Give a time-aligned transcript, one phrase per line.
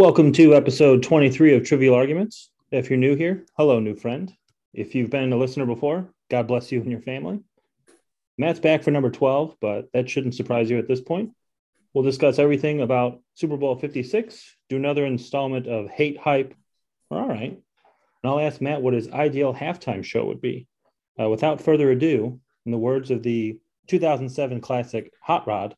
[0.00, 2.48] Welcome to episode 23 of Trivial Arguments.
[2.70, 4.32] If you're new here, hello, new friend.
[4.72, 7.40] If you've been a listener before, God bless you and your family.
[8.38, 11.32] Matt's back for number 12, but that shouldn't surprise you at this point.
[11.92, 16.54] We'll discuss everything about Super Bowl 56, do another installment of Hate Hype.
[17.10, 17.50] All right.
[17.50, 17.60] And
[18.24, 20.66] I'll ask Matt what his ideal halftime show would be.
[21.20, 25.74] Uh, without further ado, in the words of the 2007 classic Hot Rod,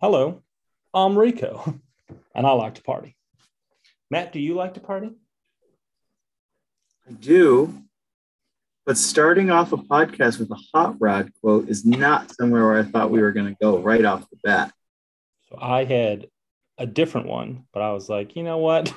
[0.00, 0.40] hello,
[0.94, 1.80] I'm Rico,
[2.36, 3.16] and I like to party.
[4.10, 5.12] Matt, do you like to party?
[7.08, 7.82] I do.
[8.84, 12.82] But starting off a podcast with a hot rod quote is not somewhere where I
[12.82, 14.72] thought we were going to go right off the bat.
[15.48, 16.26] So I had
[16.76, 18.92] a different one, but I was like, you know what?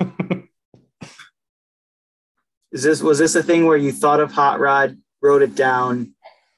[2.72, 6.14] is this was this a thing where you thought of hot rod, wrote it down,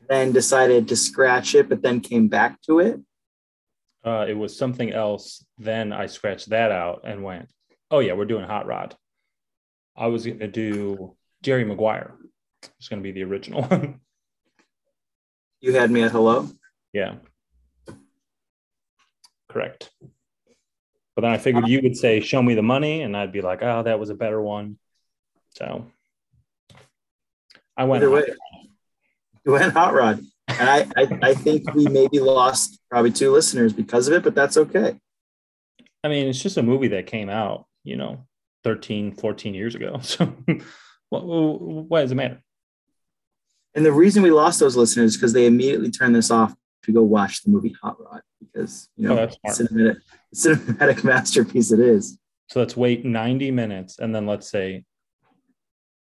[0.09, 3.01] then decided to scratch it, but then came back to it?
[4.05, 5.45] Uh, it was something else.
[5.59, 7.49] Then I scratched that out and went,
[7.91, 8.97] oh yeah, we're doing Hot Rod.
[9.97, 12.15] I was going to do Jerry Maguire.
[12.79, 14.01] It's going to be the original one.
[15.61, 16.49] you had me at hello.
[16.93, 17.17] Yeah.
[19.49, 19.91] Correct.
[21.15, 23.63] But then I figured you would say, "Show me the money," and I'd be like,
[23.63, 24.79] "Oh, that was a better one."
[25.55, 25.87] So
[27.75, 28.03] I went.
[28.03, 28.25] Either way,
[29.47, 33.73] you went hot rod, and I, I, I think we maybe lost probably two listeners
[33.73, 35.01] because of it, but that's okay.
[36.05, 38.27] I mean, it's just a movie that came out you know
[38.65, 40.01] 13 14 years ago.
[41.09, 42.43] So what, why does it matter?
[43.77, 47.03] And the reason we lost those listeners because they immediately turned this off to go
[47.03, 49.99] watch the movie hot rod because you know oh, cinematic,
[50.35, 52.19] cinematic masterpiece it is.
[52.49, 54.85] So let's wait 90 minutes and then let's say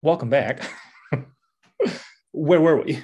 [0.03, 0.71] welcome back.
[2.33, 3.03] Where were we?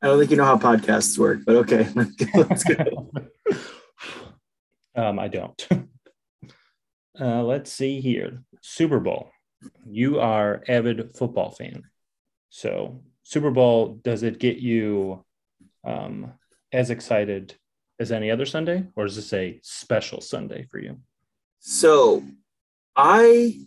[0.00, 1.88] I don't think you know how podcasts work but okay.
[2.34, 3.10] Let's go.
[4.94, 5.68] Um, i don't
[7.20, 8.42] uh, let's see here.
[8.60, 9.30] Super Bowl.
[9.86, 11.84] You are avid football fan.
[12.50, 15.24] So Super Bowl, does it get you
[15.84, 16.32] um,
[16.72, 17.54] as excited
[18.00, 20.98] as any other Sunday, or is this a special Sunday for you?
[21.58, 22.22] So
[22.94, 23.60] I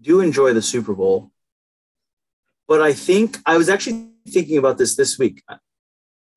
[0.00, 1.30] do enjoy the Super Bowl,
[2.66, 5.42] but I think I was actually thinking about this this week.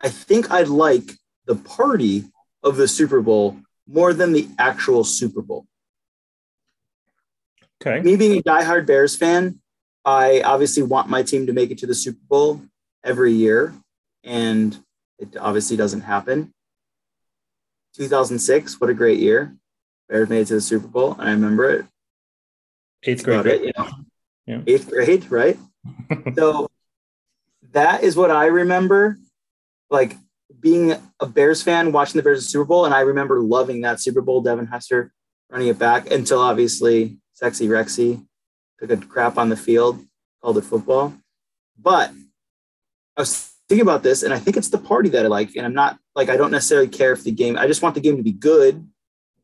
[0.01, 1.11] I think I'd like
[1.45, 2.25] the party
[2.63, 3.57] of the Super Bowl
[3.87, 5.65] more than the actual Super Bowl.
[7.85, 8.01] Okay.
[8.01, 9.59] Me being a diehard Bears fan,
[10.03, 12.61] I obviously want my team to make it to the Super Bowl
[13.03, 13.73] every year,
[14.23, 14.77] and
[15.19, 16.53] it obviously doesn't happen.
[17.95, 19.55] 2006, what a great year!
[20.09, 21.85] Bears made it to the Super Bowl, and I remember it.
[23.03, 23.89] Eighth grade, it, you know?
[24.45, 24.61] yeah.
[24.65, 25.57] eighth grade, right?
[26.35, 26.69] so
[27.73, 29.17] that is what I remember,
[29.89, 30.15] like
[30.59, 34.21] being a Bears fan, watching the Bears Super Bowl, and I remember loving that Super
[34.21, 34.41] Bowl.
[34.41, 35.11] Devin Hester
[35.49, 38.25] running it back until obviously sexy Rexy
[38.79, 40.03] took a crap on the field,
[40.41, 41.13] called it football.
[41.79, 42.11] But
[43.15, 45.55] I was thinking about this, and I think it's the party that I like.
[45.55, 47.55] And I'm not like I don't necessarily care if the game.
[47.55, 48.87] I just want the game to be good.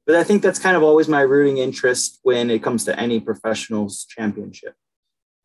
[0.08, 3.20] But I think that's kind of always my rooting interest when it comes to any
[3.20, 4.74] professionals championship.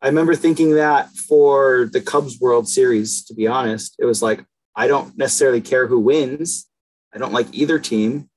[0.01, 4.43] I remember thinking that for the Cubs World Series, to be honest, it was like,
[4.75, 6.67] I don't necessarily care who wins.
[7.13, 8.29] I don't like either team,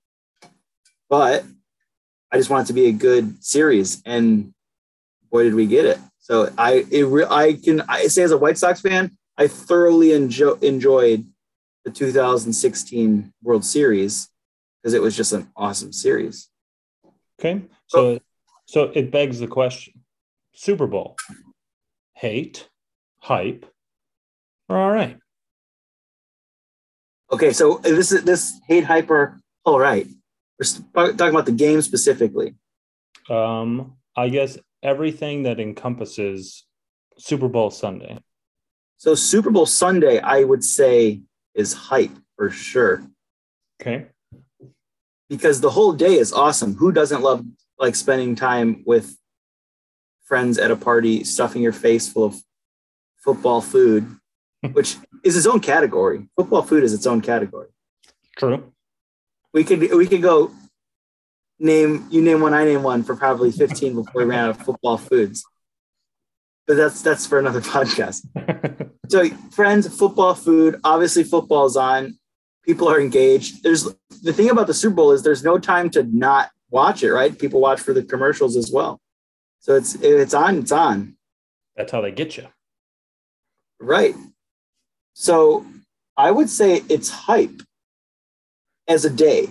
[1.08, 1.44] but
[2.32, 4.54] I just want it to be a good series, and
[5.30, 5.98] boy, did we get it!
[6.18, 10.12] So I it re- I can I say as a White Sox fan, I thoroughly
[10.12, 11.26] enjoy, enjoyed
[11.84, 14.28] the 2016 World Series
[14.82, 16.48] because it was just an awesome series.
[17.38, 18.18] Okay, so
[18.66, 20.02] so it begs the question:
[20.54, 21.16] Super Bowl,
[22.14, 22.68] hate,
[23.18, 23.66] hype,
[24.70, 25.18] all right.
[27.30, 29.40] Okay, so this is this hate hyper.
[29.64, 30.06] All right,
[30.58, 32.54] we're talking about the game specifically.
[33.28, 36.64] Um, I guess everything that encompasses
[37.18, 38.18] Super Bowl Sunday.
[38.96, 41.22] So Super Bowl Sunday, I would say,
[41.54, 43.02] is hype for sure.
[43.80, 44.06] Okay.
[45.28, 46.74] Because the whole day is awesome.
[46.74, 47.44] Who doesn't love
[47.78, 49.16] like spending time with
[50.24, 52.36] friends at a party, stuffing your face full of
[53.24, 54.06] football food,
[54.72, 56.28] which is its own category.
[56.36, 57.68] Football food is its own category.
[58.36, 58.71] True
[59.52, 60.52] we could we could go
[61.58, 64.58] name you name one, I name one for probably 15 before we ran out of
[64.58, 65.44] football foods.
[66.66, 68.26] But that's that's for another podcast.
[69.08, 72.18] so friends, football food, obviously football's on.
[72.64, 73.62] People are engaged.
[73.62, 73.88] There's
[74.22, 77.36] the thing about the Super Bowl is there's no time to not watch it, right?
[77.36, 79.00] People watch for the commercials as well.
[79.60, 81.16] So it's it's on, it's on.
[81.76, 82.46] That's how they get you.
[83.80, 84.14] Right.
[85.14, 85.66] So
[86.16, 87.62] I would say it's hype
[88.92, 89.48] as a day.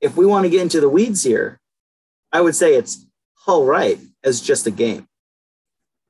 [0.00, 1.60] If we want to get into the weeds here,
[2.32, 3.06] I would say it's
[3.46, 5.06] all right as just a game.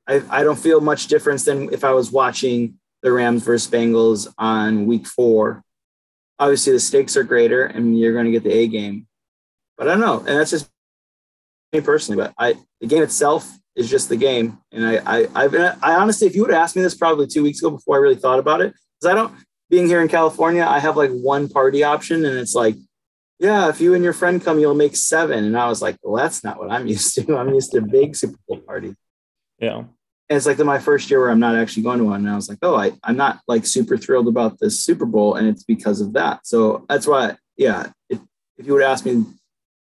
[0.07, 4.27] I, I don't feel much difference than if I was watching the Rams versus Bengals
[4.37, 5.63] on week four.
[6.39, 9.07] Obviously, the stakes are greater and you're going to get the A game.
[9.77, 10.19] But I don't know.
[10.19, 10.69] And that's just
[11.71, 12.21] me personally.
[12.21, 14.57] But I the game itself is just the game.
[14.71, 17.43] And I I I've I honestly, if you would have asked me this probably two
[17.43, 19.33] weeks ago before I really thought about it, because I don't
[19.69, 22.75] being here in California, I have like one party option, and it's like,
[23.39, 25.45] yeah, if you and your friend come, you'll make seven.
[25.45, 27.37] And I was like, well, that's not what I'm used to.
[27.37, 28.95] I'm used to big Super Bowl parties.
[29.59, 29.83] Yeah.
[30.29, 32.21] And it's like the, my first year where I'm not actually going to one.
[32.21, 35.35] And I was like, oh, I, I'm not like super thrilled about this Super Bowl.
[35.35, 36.45] And it's because of that.
[36.45, 38.19] So that's why, yeah, if,
[38.57, 39.25] if you would ask me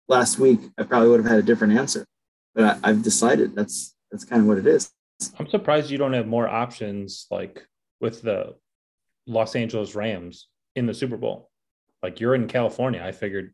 [0.08, 2.06] last week, I probably would have had a different answer.
[2.55, 4.91] But I, I've decided that's that's kind of what it is.
[5.38, 7.67] I'm surprised you don't have more options like
[8.00, 8.55] with the
[9.29, 11.51] Los Angeles Rams in the Super Bowl.
[12.03, 13.03] Like you're in California.
[13.05, 13.53] I figured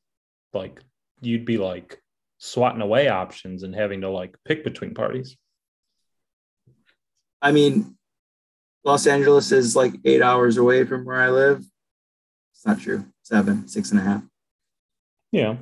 [0.53, 0.81] like
[1.21, 2.01] you'd be like
[2.39, 5.37] swatting away options and having to like pick between parties.
[7.43, 7.97] I mean,
[8.85, 11.65] Los Angeles is like eight hours away from where I live.
[12.53, 13.05] It's not true.
[13.23, 14.23] Seven, six and a half.
[15.33, 15.57] Yeah.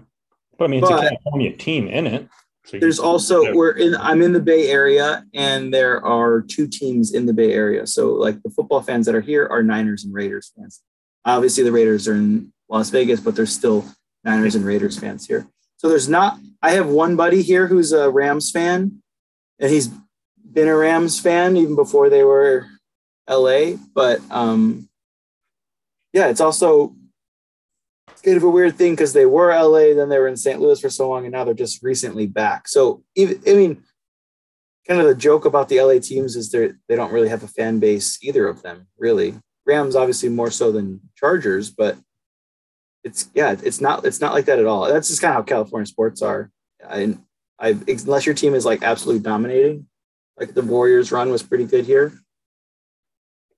[0.59, 2.29] But I mean, it's but, a California team in it.
[2.64, 7.12] So there's also we're in I'm in the Bay Area and there are two teams
[7.12, 7.87] in the Bay Area.
[7.87, 10.81] So like the football fans that are here are Niners and Raiders fans.
[11.25, 13.85] Obviously the Raiders are in Las Vegas, but there's still
[14.25, 15.49] Niners and Raiders fans here.
[15.76, 19.03] So there's not I have one buddy here who's a Rams fan
[19.59, 19.91] and he's
[20.53, 22.69] been a Rams fan even before they were
[23.29, 24.88] LA, but um
[26.12, 26.94] yeah, it's also
[28.24, 30.60] kind of a weird thing because they were LA, then they were in St.
[30.60, 32.69] Louis for so long, and now they're just recently back.
[32.69, 33.82] So even I mean,
[34.86, 37.48] kind of the joke about the LA teams is they they don't really have a
[37.48, 39.34] fan base either of them really.
[39.64, 41.96] Rams obviously more so than Chargers, but
[43.04, 44.88] it's yeah, it's not it's not like that at all.
[44.88, 46.50] That's just kind of how California sports are.
[46.88, 47.22] And
[47.58, 49.86] I unless your team is like absolutely dominating,
[50.38, 52.12] like the Warriors run was pretty good here.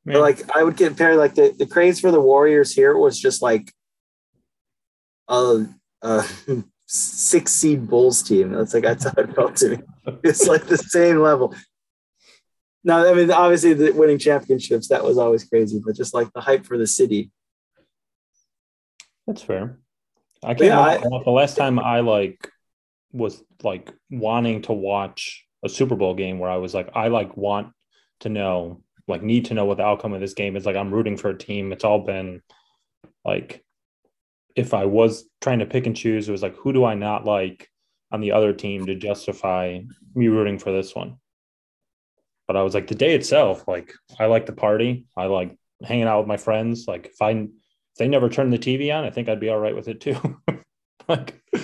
[0.05, 3.41] But like I would compare like the, the craze for the Warriors here was just
[3.41, 3.73] like
[5.29, 5.65] Uh,
[6.03, 8.53] a, a six seed Bulls team.
[8.53, 9.79] That's like that's how it felt to me.
[10.23, 11.55] It's like the same level.
[12.85, 16.41] Now, I mean, obviously, the winning championships that was always crazy, but just like the
[16.41, 17.31] hype for the city.
[19.27, 19.79] That's fair.
[20.43, 22.51] I can't yeah, I, the last time I like
[23.13, 27.35] was like wanting to watch a Super Bowl game where I was like, I like
[27.37, 27.73] want
[28.21, 30.67] to know, like need to know what the outcome of this game is.
[30.67, 31.73] Like I'm rooting for a team.
[31.73, 32.43] It's all been
[33.25, 33.64] like
[34.57, 37.25] if I was trying to pick and choose, it was like, who do I not
[37.25, 37.71] like
[38.13, 39.81] on the other team to justify
[40.15, 41.17] me rooting for this one?
[42.47, 45.07] But I was like, the day itself, like, I like the party.
[45.17, 46.87] I like hanging out with my friends.
[46.87, 47.49] Like, if I, if
[47.99, 50.19] they never turned the TV on, I think I'd be all right with it too.
[51.09, 51.59] like, I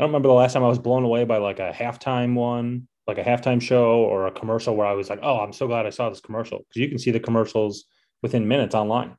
[0.00, 3.18] don't remember the last time I was blown away by like a halftime one, like
[3.18, 5.90] a halftime show or a commercial where I was like, oh, I'm so glad I
[5.90, 7.84] saw this commercial because you can see the commercials
[8.22, 9.16] within minutes online.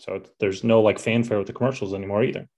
[0.00, 2.48] So there's no like fanfare with the commercials anymore either.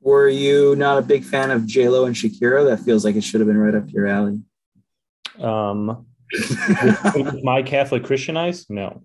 [0.00, 2.64] Were you not a big fan of J Lo and Shakira?
[2.64, 4.42] That feels like it should have been right up your alley.
[5.38, 6.06] Um,
[7.42, 9.02] my Catholic Christian eyes, no.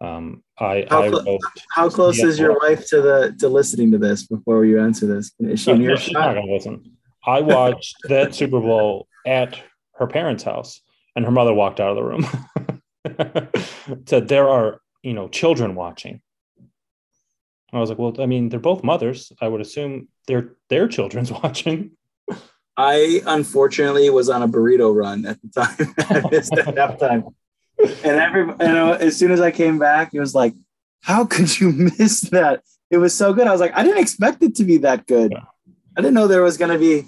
[0.00, 1.38] Um, I how, I cl-
[1.70, 5.32] how close is your wife to the to listening to this before you answer this?
[5.40, 6.96] Is she no, no, she's not gonna listen.
[7.24, 9.58] I watched that Super Bowl at
[9.94, 10.80] her parents' house,
[11.16, 12.26] and her mother walked out of the room.
[14.06, 16.20] Said there are you know children watching.
[17.76, 19.32] I was like, well, I mean, they're both mothers.
[19.40, 21.92] I would assume their their children's watching.
[22.76, 25.94] I unfortunately was on a burrito run at the time.
[26.10, 27.32] I missed at halftime.
[27.78, 30.54] And every you know, as soon as I came back, it was like,
[31.00, 32.62] how could you miss that?
[32.90, 33.46] It was so good.
[33.46, 35.32] I was like, I didn't expect it to be that good.
[35.32, 35.44] Yeah.
[35.96, 37.06] I didn't know there was gonna be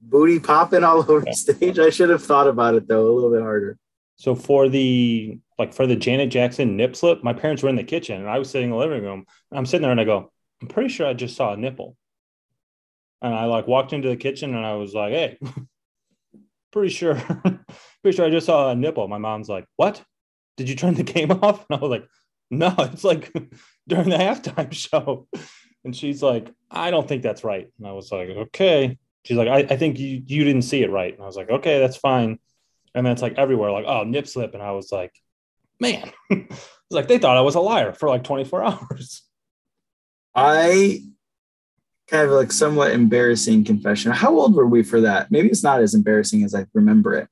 [0.00, 1.32] booty popping all over yeah.
[1.32, 1.78] stage.
[1.78, 3.78] I should have thought about it though a little bit harder.
[4.20, 7.82] So for the like for the Janet Jackson nip slip, my parents were in the
[7.82, 9.24] kitchen and I was sitting in the living room.
[9.50, 11.96] I'm sitting there and I go, I'm pretty sure I just saw a nipple.
[13.22, 15.38] And I like walked into the kitchen and I was like, hey,
[16.70, 17.14] pretty sure,
[18.02, 19.08] pretty sure I just saw a nipple.
[19.08, 20.04] My mom's like, what?
[20.58, 21.64] Did you turn the game off?
[21.70, 22.06] And I was like,
[22.50, 23.32] no, it's like
[23.88, 25.28] during the halftime show.
[25.82, 27.68] And she's like, I don't think that's right.
[27.78, 28.98] And I was like, okay.
[29.24, 31.14] She's like, I, I think you, you didn't see it right.
[31.14, 32.38] And I was like, okay, that's fine.
[32.94, 34.54] And then it's like everywhere, like, oh, nip slip.
[34.54, 35.12] And I was like,
[35.78, 39.22] man, it's like they thought I was a liar for like 24 hours.
[40.34, 41.02] I
[42.08, 44.12] kind of like somewhat embarrassing confession.
[44.12, 45.30] How old were we for that?
[45.30, 47.28] Maybe it's not as embarrassing as I remember it.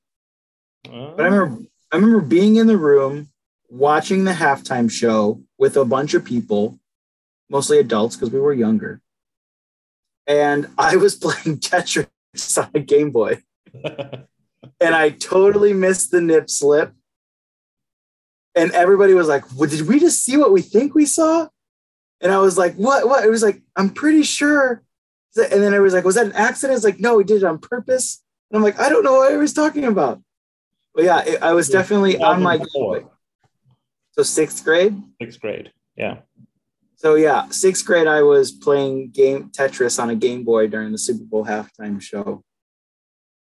[0.86, 3.30] Uh, but I remember I remember being in the room
[3.70, 6.78] watching the halftime show with a bunch of people,
[7.48, 9.00] mostly adults because we were younger.
[10.26, 12.08] And I was playing Tetris
[12.58, 13.42] on a Game Boy.
[14.80, 16.92] And I totally missed the nip slip.
[18.54, 21.48] And everybody was like, well, did we just see what we think we saw?
[22.20, 23.06] And I was like, what?
[23.06, 23.24] What?
[23.24, 24.82] It was like, I'm pretty sure.
[25.36, 26.76] And then I was like, was that an accident?
[26.76, 28.22] It's like, no, we did it on purpose.
[28.50, 30.20] And I'm like, I don't know what I was talking about.
[30.94, 32.58] But yeah, it, I was definitely on my
[34.12, 35.00] So sixth grade?
[35.22, 35.70] Sixth grade.
[35.96, 36.18] Yeah.
[36.96, 40.98] So yeah, sixth grade, I was playing game Tetris on a Game Boy during the
[40.98, 42.42] Super Bowl halftime show,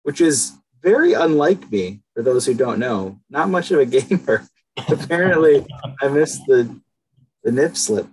[0.02, 0.52] which is
[0.82, 2.02] very unlike me.
[2.14, 4.46] For those who don't know, not much of a gamer.
[4.88, 5.66] Apparently,
[6.00, 6.80] I missed the
[7.44, 8.06] the nip slip.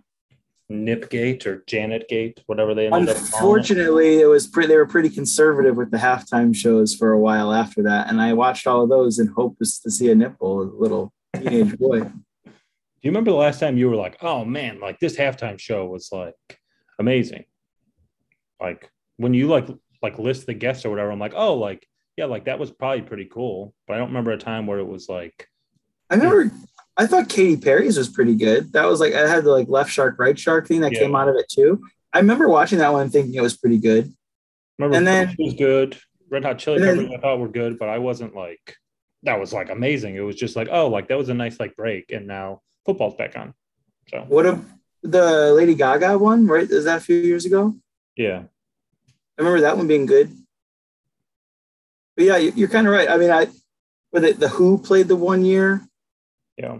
[0.71, 4.23] Nipgate or Janet Gate, whatever they ended Unfortunately, it.
[4.23, 4.67] it was pretty.
[4.67, 8.33] They were pretty conservative with the halftime shows for a while after that, and I
[8.33, 12.09] watched all of those in hopes to see a nipple, a little teenage boy
[13.03, 15.85] Do you remember the last time you were like, oh man, like this halftime show
[15.85, 16.35] was like
[16.97, 17.43] amazing?
[18.61, 19.67] Like when you like
[20.01, 21.85] like list the guests or whatever, I'm like, oh, like
[22.17, 23.73] yeah, like that was probably pretty cool.
[23.87, 25.49] But I don't remember a time where it was like.
[26.09, 26.55] I remember.
[26.95, 28.73] I thought Katy Perry's was pretty good.
[28.73, 30.99] That was like I had the like left shark, right shark thing that yeah.
[30.99, 31.81] came out of it too.
[32.13, 34.13] I remember watching that one thinking it was pretty good.
[34.77, 35.97] Remember, and then it was good.
[36.29, 38.75] Red Hot Chili Peppers I thought were good, but I wasn't like
[39.23, 40.15] that was like amazing.
[40.15, 43.15] It was just like oh, like that was a nice like break, and now football's
[43.15, 43.55] back on.
[44.09, 44.61] So what a
[45.01, 46.69] the Lady Gaga one, right?
[46.69, 47.75] Is that a few years ago?
[48.15, 48.43] Yeah.
[49.37, 50.31] I remember that one being good.
[52.15, 53.09] But yeah, you're kind of right.
[53.09, 53.47] I mean, I
[54.11, 55.85] with it, the Who played the one year.
[56.57, 56.79] Yeah.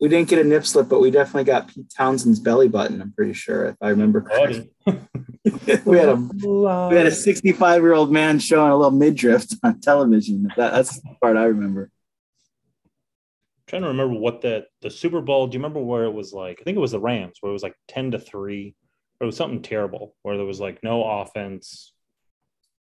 [0.00, 3.00] We didn't get a nip slip, but we definitely got Pete Townshend's belly button.
[3.00, 4.70] I'm pretty sure, if I remember correctly.
[4.86, 9.80] we had a we had a 65 year old man showing a little midriff on
[9.80, 10.48] television.
[10.56, 11.90] That, that's the part I remember
[13.66, 15.46] trying to remember what the the Super Bowl.
[15.46, 16.58] Do you remember where it was like?
[16.60, 18.74] I think it was the Rams, where it was like ten to three.
[19.20, 21.92] or It was something terrible where there was like no offense.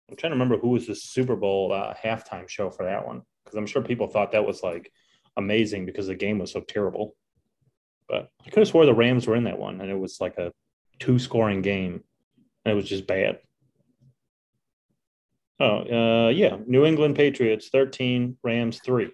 [0.08, 3.22] I'm trying to remember who was the Super Bowl uh, halftime show for that one
[3.44, 4.90] because I'm sure people thought that was like
[5.36, 7.14] amazing because the game was so terrible.
[8.08, 10.38] But I could have swore the Rams were in that one, and it was like
[10.38, 10.52] a
[11.00, 12.04] two scoring game,
[12.64, 13.40] and it was just bad.
[15.58, 16.58] Oh, uh, yeah.
[16.66, 19.10] New England Patriots 13, Rams 3.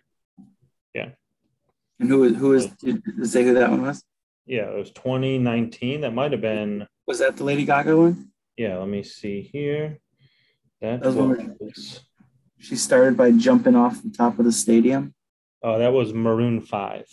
[0.95, 1.11] Yeah.
[2.01, 4.03] And who was who was did say who that one was?
[4.45, 6.01] Yeah, it was 2019.
[6.01, 6.87] That might have been.
[7.07, 8.31] Was that the Lady Gaga one?
[8.57, 10.01] Yeah, let me see here.
[10.83, 12.01] That, that was, was
[12.59, 15.15] she started by jumping off the top of the stadium.
[15.63, 17.07] Oh, that was Maroon Five.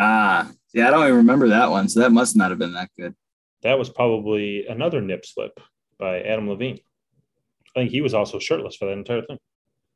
[0.00, 2.90] Ah, yeah, I don't even remember that one, so that must not have been that
[2.98, 3.14] good.
[3.62, 5.60] That was probably another nip slip
[5.98, 6.80] by Adam Levine.
[7.76, 9.38] I think he was also shirtless for that entire thing.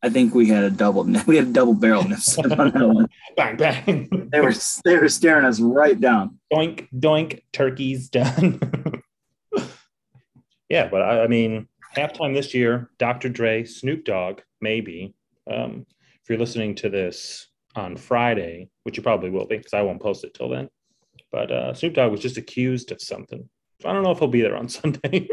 [0.03, 3.09] I think we had a double we had a double barrel nip on that one.
[3.37, 4.29] bang bang.
[4.31, 4.53] They were
[4.85, 6.39] they were staring us right down.
[6.53, 8.61] Doink doink, turkey's done.
[10.69, 13.29] yeah, but I, I, mean, halftime this year, Dr.
[13.29, 15.15] Dre, Snoop Dogg, maybe.
[15.51, 15.87] Um,
[16.23, 20.03] if you're listening to this on Friday, which you probably will be, because I won't
[20.03, 20.69] post it till then.
[21.33, 23.49] But uh, Snoop Dogg was just accused of something.
[23.81, 25.29] So I don't know if he'll be there on Sunday.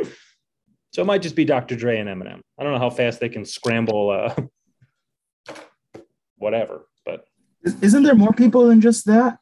[0.94, 1.76] So it might just be Dr.
[1.76, 2.42] Dre and Eminem.
[2.60, 5.56] I don't know how fast they can scramble uh,
[6.38, 7.26] whatever, but
[7.66, 9.40] isn't there more people than just that?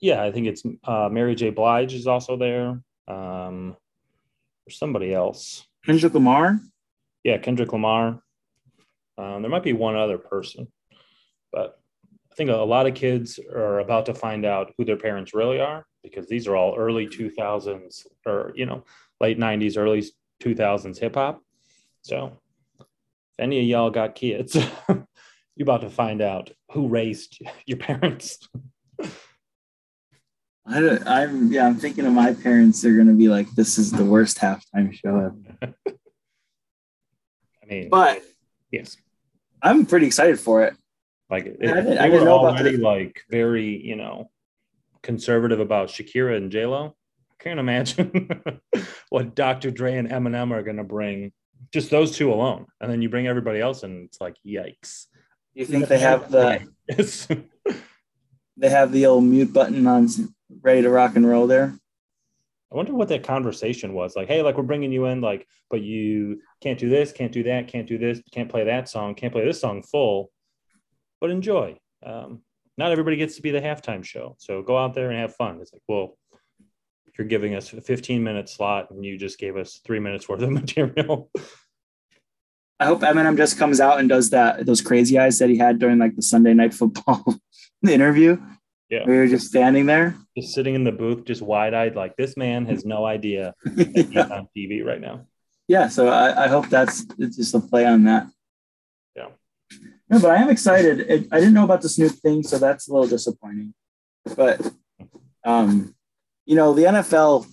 [0.00, 1.50] Yeah, I think it's uh, Mary J.
[1.50, 2.80] Blige is also there.
[3.06, 3.76] Um,
[4.64, 5.66] there's somebody else.
[5.84, 6.60] Kendrick Lamar.
[7.24, 8.22] Yeah, Kendrick Lamar.
[9.18, 10.68] Um, there might be one other person,
[11.52, 11.78] but
[12.30, 15.60] I think a lot of kids are about to find out who their parents really
[15.60, 18.84] are because these are all early 2000s or you know
[19.20, 20.02] late 90s, early
[20.42, 21.42] 2000s hip hop.
[22.02, 22.38] So
[22.80, 22.86] if
[23.38, 24.56] any of y'all got kids,
[24.88, 25.06] you're
[25.60, 28.38] about to find out who raised your parents.
[30.64, 32.80] I am yeah, I'm thinking of my parents.
[32.80, 35.74] They're gonna be like, this is the worst halftime show ever.
[37.62, 38.22] I mean, but
[38.70, 38.96] yes,
[39.60, 40.76] I'm pretty excited for it.
[41.28, 44.30] Like, it, I didn't, I didn't know already about like very, you know,
[45.02, 46.94] conservative about Shakira and J Lo
[47.42, 48.40] can't imagine
[49.10, 49.70] what Dr.
[49.70, 51.32] Dre and Eminem are going to bring.
[51.72, 55.06] Just those two alone, and then you bring everybody else, and it's like, yikes.
[55.54, 56.66] You think they have the
[58.56, 60.08] they have the old mute button on,
[60.60, 61.74] ready to rock and roll there?
[62.72, 64.28] I wonder what that conversation was like.
[64.28, 67.68] Hey, like we're bringing you in, like, but you can't do this, can't do that,
[67.68, 70.30] can't do this, can't play that song, can't play this song full,
[71.20, 71.78] but enjoy.
[72.04, 72.40] Um,
[72.78, 75.60] not everybody gets to be the halftime show, so go out there and have fun.
[75.60, 76.16] It's like, well,
[77.18, 80.42] you're giving us a 15 minute slot and you just gave us three minutes worth
[80.42, 81.30] of material.
[82.80, 85.78] I hope Eminem just comes out and does that those crazy eyes that he had
[85.78, 87.36] during like the Sunday night football
[87.88, 88.38] interview.
[88.92, 89.04] Yeah.
[89.06, 90.16] We were just standing there.
[90.36, 94.14] Just sitting in the booth, just wide eyed, like this man has no idea he's
[94.18, 95.24] on TV right now.
[95.66, 98.26] yeah, so I, I hope that's it's just a play on that.
[99.16, 99.28] Yeah.
[100.10, 101.00] No, but I am excited.
[101.00, 103.72] It, I didn't know about the Snoop thing, so that's a little disappointing.
[104.36, 104.60] But
[105.42, 105.94] um,
[106.44, 107.46] you know, the NFL.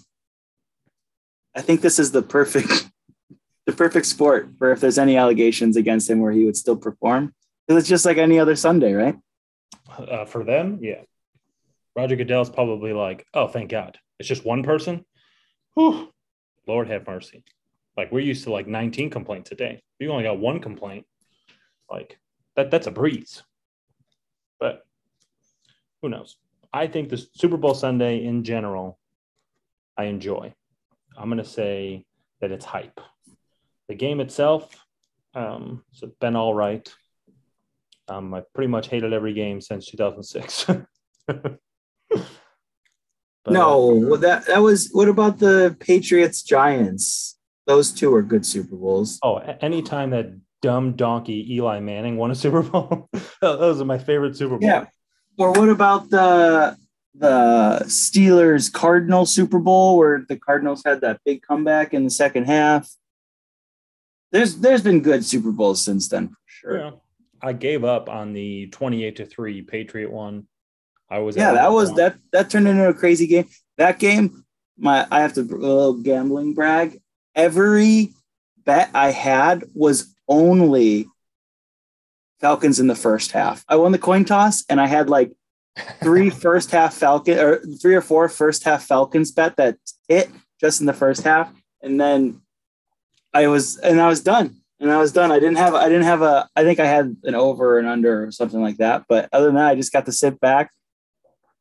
[1.55, 2.91] I think this is the perfect,
[3.65, 7.33] the perfect sport for if there's any allegations against him, where he would still perform.
[7.65, 9.15] Because it's just like any other Sunday, right?
[9.97, 11.03] Uh, for them, yeah.
[11.99, 15.03] Roger Goodell's probably like, "Oh, thank God, it's just one person."
[15.73, 16.13] Whew.
[16.65, 17.43] Lord have mercy.
[17.97, 19.81] Like we're used to like 19 complaints a day.
[19.99, 21.05] You only got one complaint.
[21.91, 22.17] Like
[22.55, 23.43] that that's a breeze.
[24.61, 24.85] But
[26.01, 26.37] who knows?
[26.71, 28.97] I think the Super Bowl Sunday in general,
[29.97, 30.53] I enjoy.
[31.17, 32.05] I'm gonna say
[32.39, 33.01] that it's hype.
[33.89, 34.73] The game itself,
[35.33, 36.87] um, it's been all right.
[38.07, 40.67] Um, I pretty much hated every game since 2006.
[43.45, 44.89] But, no, uh, that that was.
[44.91, 47.37] What about the Patriots Giants?
[47.67, 49.19] Those two are good Super Bowls.
[49.23, 53.09] Oh, anytime that dumb donkey Eli Manning won a Super Bowl,
[53.41, 54.63] those are my favorite Super Bowls.
[54.63, 54.85] Yeah.
[55.37, 56.77] Or what about the
[57.15, 62.45] the Steelers Cardinal Super Bowl where the Cardinals had that big comeback in the second
[62.45, 62.89] half?
[64.31, 66.77] There's there's been good Super Bowls since then for sure.
[66.77, 66.91] Yeah.
[67.41, 70.48] I gave up on the 28 to 3 Patriot one
[71.09, 73.47] I was yeah, that was that that turned into a crazy game.
[73.77, 74.45] That game,
[74.77, 76.99] my I have to a little gambling brag.
[77.35, 78.13] Every
[78.65, 81.07] bet I had was only
[82.39, 83.63] Falcons in the first half.
[83.67, 85.31] I won the coin toss and I had like
[86.01, 90.79] three first half Falcon or three or four first half Falcons bet that hit just
[90.79, 91.51] in the first half.
[91.81, 92.41] And then
[93.33, 94.55] I was and I was done.
[94.81, 95.31] And I was done.
[95.31, 98.25] I didn't have I didn't have a I think I had an over and under
[98.25, 99.03] or something like that.
[99.09, 100.71] But other than that, I just got to sit back,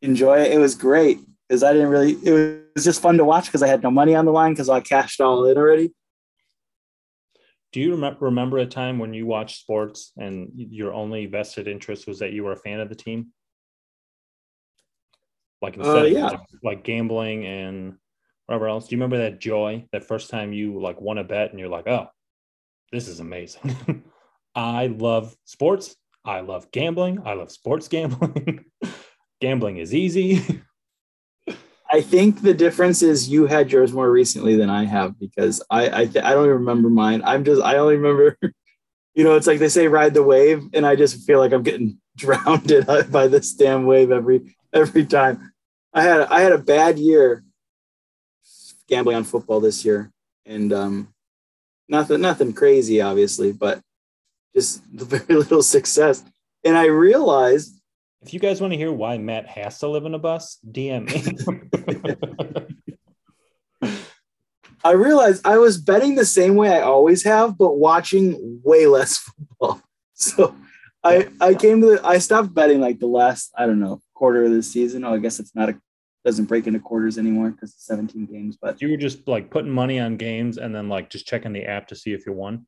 [0.03, 0.53] enjoy it.
[0.53, 2.13] It was great because I didn't really.
[2.13, 4.69] It was just fun to watch because I had no money on the line because
[4.69, 5.93] I cashed all in already.
[7.73, 12.07] Do you rem- remember a time when you watched sports and your only vested interest
[12.07, 13.29] was that you were a fan of the team?
[15.61, 16.27] Like uh, instead uh, yeah.
[16.27, 17.95] of like, like gambling and
[18.47, 18.89] whatever else.
[18.89, 21.69] Do you remember that joy that first time you like won a bet and you're
[21.69, 22.07] like, oh,
[22.91, 24.05] this is amazing.
[24.55, 25.95] I love sports.
[26.25, 27.21] I love gambling.
[27.25, 28.65] I love sports gambling.
[29.41, 30.63] gambling is easy.
[31.91, 35.89] I think the difference is you had yours more recently than I have because I
[35.89, 37.23] I, I don't even remember mine.
[37.25, 38.37] I'm just I only remember,
[39.15, 41.63] you know, it's like they say ride the wave, and I just feel like I'm
[41.63, 42.73] getting drowned
[43.11, 45.53] by this damn wave every every time.
[45.95, 47.43] I had I had a bad year
[48.89, 50.13] gambling on football this year,
[50.45, 51.15] and um,
[51.89, 53.81] nothing nothing crazy, obviously, but
[54.55, 56.23] just very little success.
[56.65, 57.78] And I realized
[58.23, 61.07] if you guys want to hear why Matt has to live in a bus, DM
[63.83, 63.97] me.
[64.85, 69.19] I realized I was betting the same way I always have, but watching way less
[69.19, 69.83] football.
[70.21, 70.53] So
[71.05, 74.43] I I came to the, I stopped betting like the last I don't know quarter
[74.43, 75.05] of the season.
[75.05, 75.81] Oh, I guess it's not a
[76.25, 78.59] doesn't break into quarters anymore because it's 17 games.
[78.61, 81.67] But you were just like putting money on games and then like just checking the
[81.67, 82.67] app to see if you won.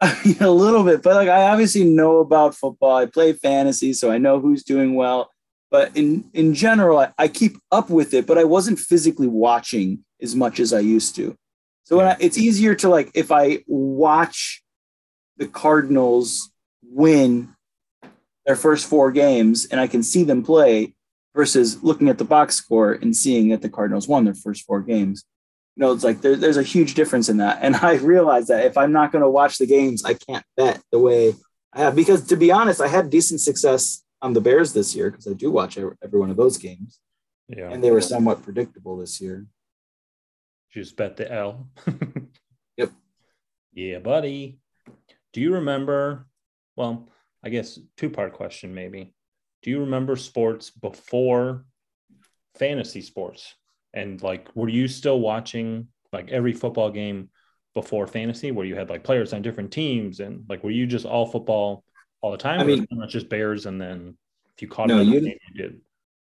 [0.40, 2.96] a little bit, but like I obviously know about football.
[2.96, 5.30] I play fantasy, so I know who's doing well.
[5.70, 10.04] But in in general, I, I keep up with it, but I wasn't physically watching
[10.20, 11.36] as much as I used to.
[11.84, 14.62] So I, it's easier to like if I watch
[15.36, 16.50] the Cardinals
[16.82, 17.54] win
[18.46, 20.94] their first four games and I can see them play
[21.34, 24.80] versus looking at the box score and seeing that the Cardinals won their first four
[24.80, 25.24] games
[25.80, 27.58] know, it's like there, there's a huge difference in that.
[27.62, 30.80] And I realized that if I'm not going to watch the games, I can't bet
[30.92, 31.34] the way
[31.72, 31.96] I have.
[31.96, 35.34] Because to be honest, I had decent success on the Bears this year because I
[35.34, 37.00] do watch every, every, one of those games.
[37.48, 37.70] Yeah.
[37.70, 39.46] And they were somewhat predictable this year.
[40.72, 41.68] Just bet the L.
[42.76, 42.90] yep.
[43.72, 44.58] Yeah, buddy.
[45.32, 46.26] Do you remember?
[46.76, 47.08] Well,
[47.44, 49.12] I guess two part question maybe.
[49.62, 51.64] Do you remember sports before
[52.54, 53.54] fantasy sports?
[53.94, 57.30] And like, were you still watching like every football game
[57.74, 61.06] before fantasy, where you had like players on different teams, and like, were you just
[61.06, 61.84] all football
[62.20, 62.60] all the time?
[62.60, 64.18] I mean, not just Bears, and then
[64.54, 65.80] if you caught no, you, game, you did.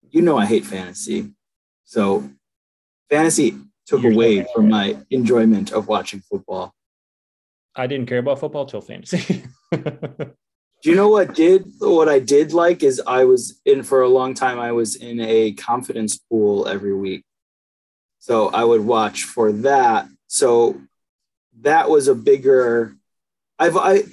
[0.10, 1.34] You know, I hate fantasy,
[1.84, 2.30] so
[3.10, 6.74] fantasy took You're away from my enjoyment of watching football.
[7.76, 9.44] I didn't care about football till fantasy.
[10.84, 14.10] Do you know what did what I did like is I was in for a
[14.10, 14.60] long time.
[14.60, 17.24] I was in a confidence pool every week.
[18.28, 20.10] So I would watch for that.
[20.28, 20.82] So
[21.62, 22.94] that was a bigger.
[23.58, 24.04] I've I.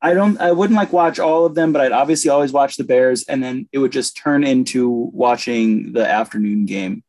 [0.00, 0.40] I don't.
[0.40, 3.42] I wouldn't like watch all of them, but I'd obviously always watch the Bears, and
[3.42, 7.04] then it would just turn into watching the afternoon game.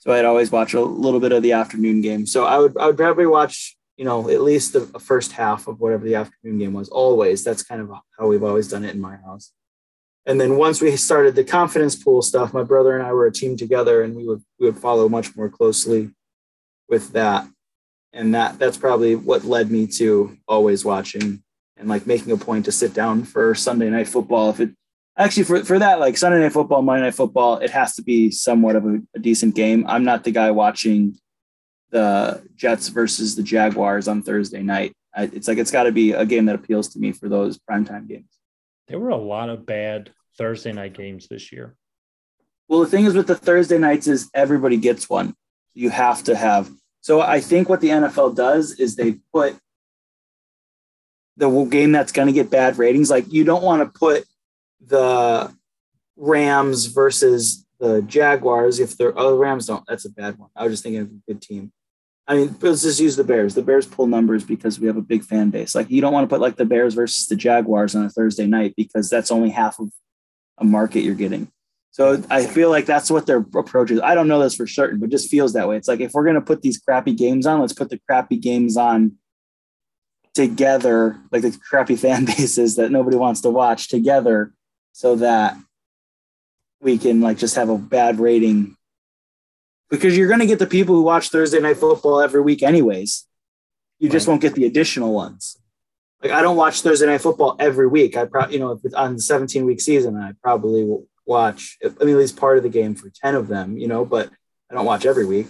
[0.00, 2.26] So I'd always watch a little bit of the afternoon game.
[2.26, 5.78] So I would I would probably watch you know, at least the first half of
[5.78, 6.88] whatever the afternoon game was.
[6.88, 7.44] Always.
[7.44, 9.52] That's kind of how we've always done it in my house.
[10.26, 13.32] And then once we started the confidence pool stuff, my brother and I were a
[13.32, 16.10] team together, and we would we would follow much more closely
[16.88, 17.46] with that.
[18.12, 21.42] And that that's probably what led me to always watching
[21.76, 24.50] and like making a point to sit down for Sunday night football.
[24.50, 24.70] If it
[25.18, 28.30] actually for, for that, like Sunday night football, Monday night football, it has to be
[28.30, 29.84] somewhat of a, a decent game.
[29.86, 31.18] I'm not the guy watching
[31.90, 34.94] the Jets versus the Jaguars on Thursday night.
[35.14, 37.58] I, it's like it's got to be a game that appeals to me for those
[37.58, 38.38] primetime games.
[38.88, 41.76] There were a lot of bad Thursday night games this year.
[42.68, 45.34] Well, the thing is with the Thursday nights is everybody gets one.
[45.74, 46.70] You have to have.
[47.00, 49.56] So I think what the NFL does is they put
[51.36, 53.10] the game that's going to get bad ratings.
[53.10, 54.24] Like you don't want to put
[54.86, 55.52] the
[56.16, 59.84] Rams versus the Jaguars if they're oh the Rams don't.
[59.86, 60.50] That's a bad one.
[60.54, 61.72] I was just thinking of a good team.
[62.26, 63.54] I mean, let's just use the Bears.
[63.54, 65.74] The Bears pull numbers because we have a big fan base.
[65.74, 68.46] Like you don't want to put like the Bears versus the Jaguars on a Thursday
[68.46, 69.90] night because that's only half of
[70.58, 71.50] a market you're getting.
[71.90, 74.00] So I feel like that's what their approach is.
[74.00, 75.76] I don't know this for certain, but just feels that way.
[75.76, 78.76] It's like if we're gonna put these crappy games on, let's put the crappy games
[78.76, 79.16] on
[80.34, 84.52] together, like the crappy fan bases that nobody wants to watch together,
[84.92, 85.56] so that
[86.80, 88.76] we can like just have a bad rating.
[89.90, 93.26] Because you're gonna get the people who watch Thursday night football every week anyways.
[93.98, 94.32] You just right.
[94.32, 95.58] won't get the additional ones.
[96.22, 98.16] Like I don't watch Thursday night football every week.
[98.16, 101.78] I probably, you know, on the 17 week season, I probably will watch.
[101.82, 104.30] I mean, at least part of the game for 10 of them, you know, but
[104.70, 105.48] I don't watch every week.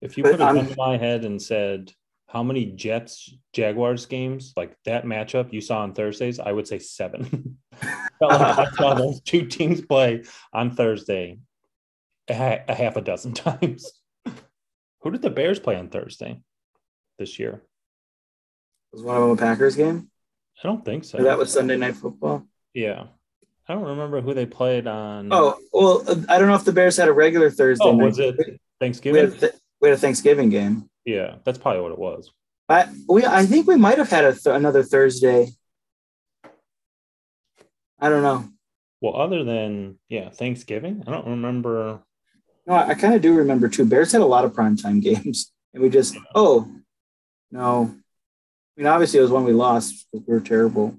[0.00, 1.92] If you but put a gun to my head and said,
[2.26, 6.40] how many Jets Jaguars games like that matchup you saw on Thursdays?
[6.40, 7.58] I would say seven.
[8.18, 11.38] Felt like I saw those two teams play on Thursday
[12.32, 13.92] a, a half a dozen times.
[15.00, 16.40] Who did the Bears play on Thursday
[17.18, 17.62] this year?
[18.92, 20.10] Was one of them a Packers game?
[20.62, 21.18] I don't think so.
[21.18, 22.46] Or that was Sunday Night Football.
[22.74, 23.04] Yeah,
[23.68, 25.28] I don't remember who they played on.
[25.32, 27.84] Oh well, I don't know if the Bears had a regular Thursday.
[27.84, 28.36] Oh, was it
[28.80, 29.24] Thanksgiving?
[29.24, 30.88] We had, th- we had, a Thanksgiving game.
[31.04, 32.30] Yeah, that's probably what it was.
[32.68, 35.48] I we I think we might have had a th- another Thursday.
[38.00, 38.48] I don't know.
[39.00, 42.02] Well, other than yeah, Thanksgiving, I don't remember.
[42.66, 43.84] No, I, I kind of do remember too.
[43.84, 46.68] Bears had a lot of primetime games, and we just oh
[47.50, 47.94] no,
[48.76, 50.98] I mean, obviously, it was one we lost because we were terrible.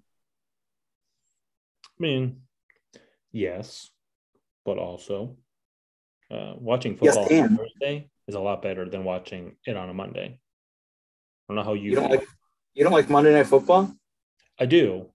[1.85, 2.41] I mean,
[3.31, 3.89] yes,
[4.63, 5.37] but also
[6.29, 9.93] uh, watching football yes, on Thursday is a lot better than watching it on a
[9.93, 10.39] Monday.
[11.49, 11.91] I don't know how you.
[11.91, 12.25] You don't like
[12.75, 13.95] you don't like Monday Night Football.
[14.59, 15.07] I do,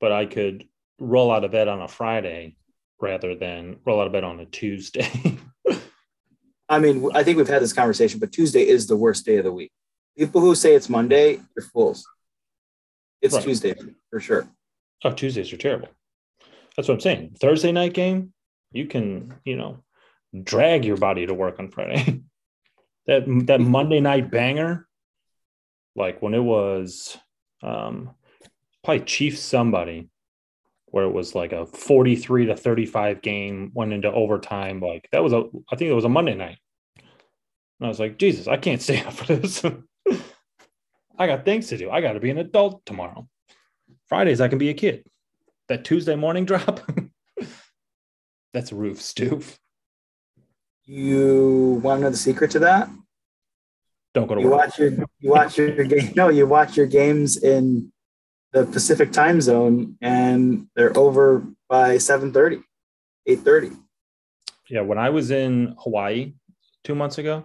[0.00, 0.66] but I could
[0.98, 2.56] roll out of bed on a Friday
[3.00, 5.38] rather than roll out of bed on a Tuesday.
[6.68, 9.44] I mean, I think we've had this conversation, but Tuesday is the worst day of
[9.44, 9.72] the week.
[10.16, 12.06] People who say it's Monday, you're fools.
[13.20, 13.44] It's right.
[13.44, 13.74] Tuesday
[14.10, 14.48] for sure.
[15.04, 15.88] Oh, Tuesdays are terrible.
[16.76, 17.36] That's what I'm saying.
[17.40, 18.32] Thursday night game,
[18.72, 19.82] you can, you know,
[20.42, 22.22] drag your body to work on Friday.
[23.06, 24.86] that that Monday night banger,
[25.94, 27.16] like when it was
[27.62, 28.10] um
[28.82, 30.08] probably Chief somebody,
[30.94, 34.78] where it was like a 43 to 35 game, went into overtime.
[34.78, 36.58] Like that was a I think it was a Monday night.
[36.96, 39.64] And I was like, Jesus, I can't stay up for this.
[41.18, 41.90] I got things to do.
[41.90, 43.28] I got to be an adult tomorrow.
[44.08, 45.04] Fridays, I can be a kid.
[45.66, 46.88] That Tuesday morning drop,
[48.52, 49.56] that's roof stoof.
[50.84, 52.88] You want to know the secret to that?
[54.12, 54.60] Don't go to you work.
[54.60, 56.12] watch your you watch your game.
[56.14, 57.90] No, you watch your games in
[58.54, 62.62] the Pacific time zone, and they're over by 7:30,
[63.28, 63.76] 8:30.
[64.70, 66.32] Yeah, when I was in Hawaii
[66.84, 67.44] two months ago,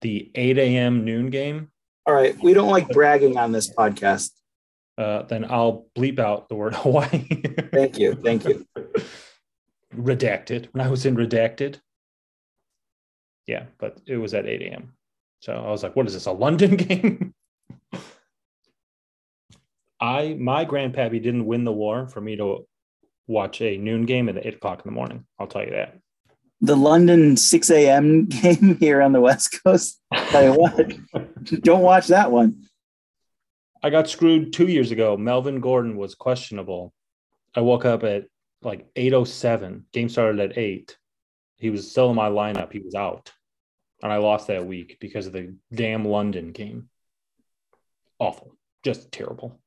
[0.00, 1.04] the 8 a.m.
[1.04, 1.70] noon game
[2.06, 2.36] all right.
[2.42, 4.30] We don't like bragging on this podcast.
[4.98, 7.26] Uh, then I'll bleep out the word Hawaii.
[7.72, 8.14] Thank you.
[8.14, 8.66] Thank you.
[9.96, 10.68] Redacted.
[10.72, 11.80] When I was in Redacted.
[13.46, 14.94] Yeah, but it was at 8 a.m.
[15.40, 17.33] So I was like, what is this, a London game?
[20.00, 22.66] I my grandpappy didn't win the war for me to
[23.26, 25.24] watch a noon game at eight o'clock in the morning.
[25.38, 25.98] I'll tell you that
[26.64, 28.24] the London 6 a.m.
[28.28, 30.00] game here on the West Coast.
[30.12, 30.92] tell you what,
[31.62, 32.64] don't watch that one.
[33.82, 35.16] I got screwed two years ago.
[35.16, 36.94] Melvin Gordon was questionable.
[37.54, 38.24] I woke up at
[38.62, 39.82] like 8.07.
[39.92, 40.96] Game started at 8.
[41.58, 42.72] He was still in my lineup.
[42.72, 43.30] He was out.
[44.02, 46.88] And I lost that week because of the damn London game.
[48.18, 48.56] Awful.
[48.82, 49.60] Just terrible.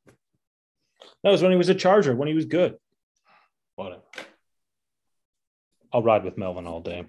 [1.23, 2.75] That was when he was a Charger, when he was good.
[3.75, 4.01] Whatever.
[5.93, 7.05] I'll ride with Melvin all day.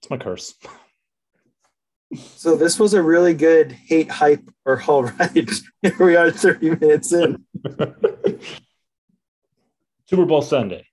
[0.00, 0.54] It's my curse.
[2.36, 5.50] So this was a really good hate hype or all right.
[5.82, 7.44] Here we are 30 minutes in.
[10.06, 10.86] Super Bowl Sunday.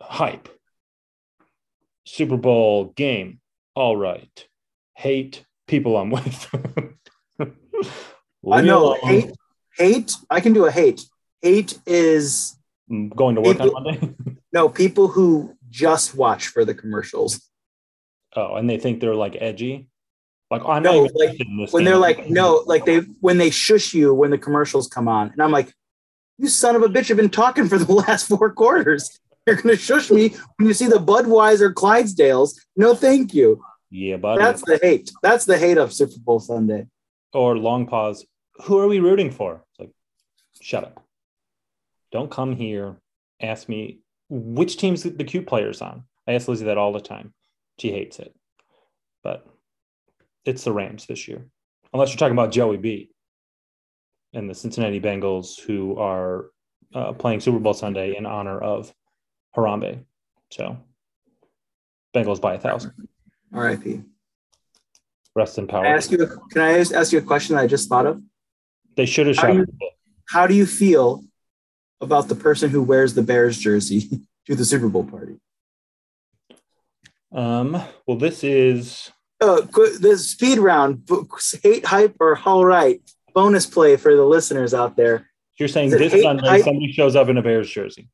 [0.00, 0.48] Hype.
[2.06, 3.40] Super Bowl game.
[3.74, 4.48] All right.
[4.94, 6.48] Hate people I'm with.
[8.50, 9.30] I know hate
[9.76, 10.16] hate.
[10.30, 11.02] I can do a hate.
[11.42, 12.56] Hate is
[12.90, 14.14] mm, going to work people, on Monday.
[14.52, 17.48] no, people who just watch for the commercials.
[18.34, 19.88] Oh, and they think they're like edgy.
[20.50, 21.38] Like I'm no, like
[21.70, 21.84] when game.
[21.84, 25.42] they're like no, like they when they shush you when the commercials come on, and
[25.42, 25.72] I'm like,
[26.38, 29.18] you son of a bitch have been talking for the last four quarters.
[29.46, 32.54] You're gonna shush me when you see the Budweiser Clydesdales.
[32.76, 33.60] No, thank you.
[33.90, 35.10] Yeah, but that's the hate.
[35.22, 36.86] That's the hate of Super Bowl Sunday.
[37.32, 38.24] Or long pause.
[38.64, 39.64] Who are we rooting for?
[40.66, 41.04] Shut up.
[42.10, 42.96] Don't come here.
[43.40, 46.02] Ask me which team's the cute players on.
[46.26, 47.32] I ask Lizzie that all the time.
[47.78, 48.34] She hates it.
[49.22, 49.46] But
[50.44, 51.46] it's the Rams this year.
[51.92, 53.10] Unless you're talking about Joey B
[54.32, 56.46] and the Cincinnati Bengals, who are
[56.92, 58.92] uh, playing Super Bowl Sunday in honor of
[59.56, 60.04] Harambe.
[60.50, 60.78] So
[62.12, 62.90] Bengals by a thousand.
[63.54, 64.02] R.I.P.
[65.36, 65.84] Rest in power.
[65.84, 66.24] Can I ask you?
[66.24, 68.20] A, can I ask you a question that I just thought of?
[68.96, 69.54] They should have shot.
[69.54, 69.64] How,
[70.28, 71.24] how do you feel
[72.00, 75.36] about the person who wears the Bears jersey to the Super Bowl party?
[77.32, 77.82] Um.
[78.06, 79.10] Well, this is
[79.40, 81.08] uh, the speed round.
[81.62, 83.00] Hate hype or all right?
[83.34, 85.28] Bonus play for the listeners out there.
[85.58, 86.64] You're saying this Sunday hype?
[86.64, 88.08] somebody shows up in a Bears jersey.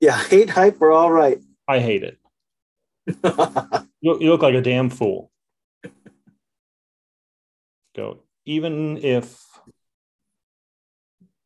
[0.00, 1.38] Yeah, hate hype or all right?
[1.68, 2.18] I hate it.
[4.00, 5.30] you, you look like a damn fool.
[7.96, 8.20] Go.
[8.44, 9.40] Even if,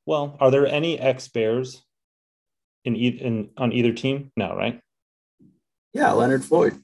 [0.08, 1.84] well, are there any ex Bears
[2.82, 4.32] in, in on either team?
[4.38, 4.80] No, right?
[5.92, 6.82] Yeah, Leonard Floyd.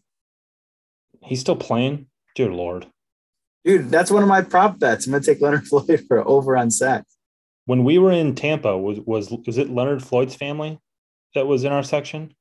[1.23, 2.07] He's still playing.
[2.35, 2.87] Dear Lord.
[3.65, 5.07] Dude, that's one of my prop bets.
[5.07, 7.17] I'm gonna take Leonard Floyd for over on sacks.
[7.65, 10.79] When we were in Tampa, was was was it Leonard Floyd's family
[11.35, 12.35] that was in our section?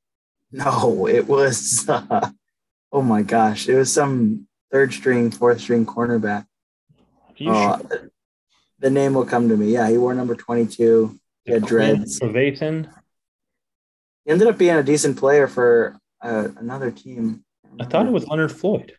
[0.51, 1.87] No, it was.
[1.87, 2.29] Uh,
[2.91, 6.45] oh my gosh, it was some third string, fourth string cornerback.
[7.47, 8.09] Are Uh, sure?
[8.83, 9.71] The name will come to me.
[9.71, 11.17] Yeah, he wore number 22.
[11.45, 12.19] He had dreads.
[12.19, 12.89] Trevathan.
[14.25, 17.45] He ended up being a decent player for uh, another team.
[17.79, 18.97] I, I thought it was Leonard Floyd.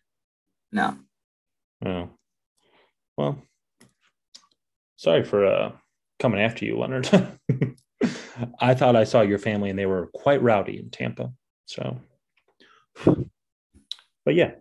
[0.73, 0.97] No.
[1.85, 2.09] Oh.
[3.19, 3.43] Well,
[4.97, 5.73] sorry for uh,
[6.19, 7.07] coming after you, Leonard.
[8.59, 11.31] I thought I saw your family and they were quite rowdy in Tampa.
[11.67, 12.01] So,
[13.05, 14.53] but yeah,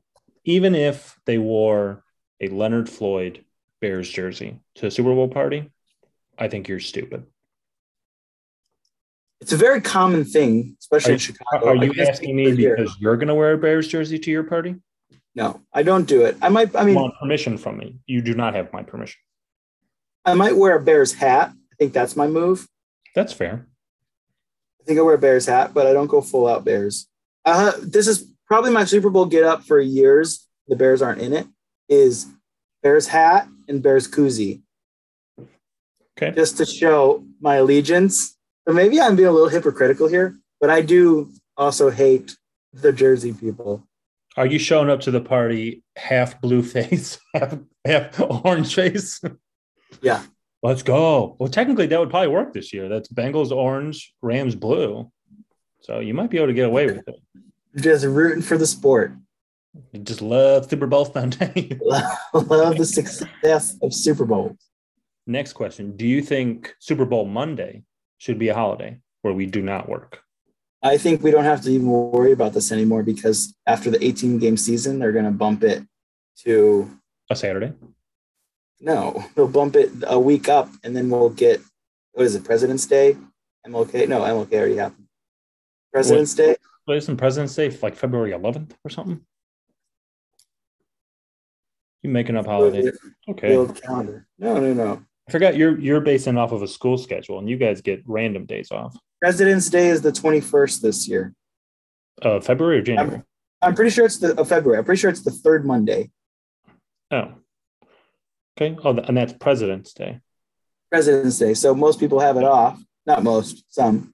[0.43, 2.03] even if they wore
[2.41, 3.45] a Leonard Floyd
[3.79, 5.71] Bears jersey to a Super Bowl party,
[6.37, 7.25] I think you're stupid.
[9.41, 11.67] It's a very common thing, especially are, in Chicago.
[11.67, 14.75] Are you asking me because you're going to wear a Bears jersey to your party?
[15.35, 16.37] No, I don't do it.
[16.41, 16.75] I might.
[16.75, 17.99] I mean, want permission from me.
[18.05, 19.19] You do not have my permission.
[20.25, 21.51] I might wear a Bears hat.
[21.51, 22.67] I think that's my move.
[23.15, 23.67] That's fair.
[24.79, 27.07] I think I wear a Bears hat, but I don't go full out Bears.
[27.45, 30.47] Uh, this is probably my Super Bowl get up for years.
[30.67, 31.47] The Bears aren't in it.
[31.89, 32.27] Is
[32.81, 34.61] Bears hat and Bears koozie.
[36.17, 36.35] Okay.
[36.35, 38.37] Just to show my allegiance.
[38.67, 42.35] So maybe I'm being a little hypocritical here, but I do also hate
[42.71, 43.87] the Jersey people.
[44.35, 49.21] Are you showing up to the party half blue face, half, half orange face?
[50.01, 50.23] Yeah.
[50.63, 51.35] Let's go.
[51.39, 52.87] Well, technically, that would probably work this year.
[52.87, 55.11] That's Bengals orange, Rams blue.
[55.81, 57.15] So you might be able to get away with it.
[57.75, 59.13] Just rooting for the sport.
[59.91, 61.77] You just love Super Bowl Sunday.
[62.33, 64.55] love the success of Super Bowl.
[65.25, 67.83] Next question Do you think Super Bowl Monday
[68.17, 70.21] should be a holiday where we do not work?
[70.81, 74.37] I think we don't have to even worry about this anymore because after the 18
[74.37, 75.81] game season, they're going to bump it
[76.39, 77.71] to a Saturday.
[78.81, 81.61] No, they'll bump it a week up, and then we'll get
[82.13, 83.17] what is it, President's Day?
[83.65, 84.07] MLK?
[84.07, 85.07] No, MLK already happened.
[85.91, 86.55] President's Day.
[86.85, 89.21] What isn't President's Day like February 11th or something?
[92.01, 92.97] You making up holidays?
[93.27, 93.55] Okay.
[93.81, 94.27] Calendar.
[94.37, 95.05] No, no, no.
[95.27, 98.45] I forgot you're you're basing off of a school schedule, and you guys get random
[98.45, 98.95] days off.
[99.21, 101.33] President's Day is the 21st this year.
[102.21, 103.15] Uh, February or January?
[103.15, 103.23] I'm,
[103.61, 104.79] I'm pretty sure it's the uh, February.
[104.79, 106.11] I'm pretty sure it's the third Monday.
[107.09, 107.31] Oh.
[108.57, 108.77] Okay.
[108.83, 110.19] Oh, and that's President's Day.
[110.91, 111.53] President's Day.
[111.53, 112.83] So most people have it off.
[113.05, 114.11] Not most, some.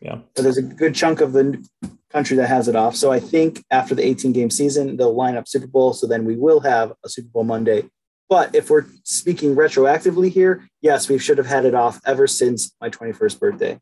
[0.00, 0.20] Yeah.
[0.34, 1.62] But there's a good chunk of the
[2.10, 2.96] country that has it off.
[2.96, 5.92] So I think after the 18 game season, they'll line up Super Bowl.
[5.92, 7.84] So then we will have a Super Bowl Monday
[8.28, 12.74] but if we're speaking retroactively here, yes, we should have had it off ever since
[12.80, 13.80] my 21st birthday.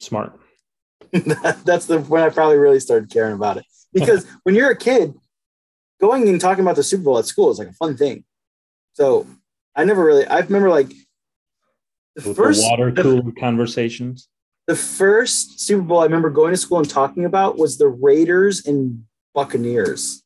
[0.00, 0.38] Smart.
[1.12, 3.64] That's the when I probably really started caring about it.
[3.92, 5.14] Because when you're a kid,
[6.00, 8.24] going and talking about the Super Bowl at school is like a fun thing.
[8.94, 9.26] So
[9.76, 10.26] I never really.
[10.26, 10.88] I remember like
[12.16, 14.28] the With first the water cooler the, conversations.
[14.66, 18.66] The first Super Bowl I remember going to school and talking about was the Raiders
[18.66, 19.04] and
[19.34, 20.21] Buccaneers.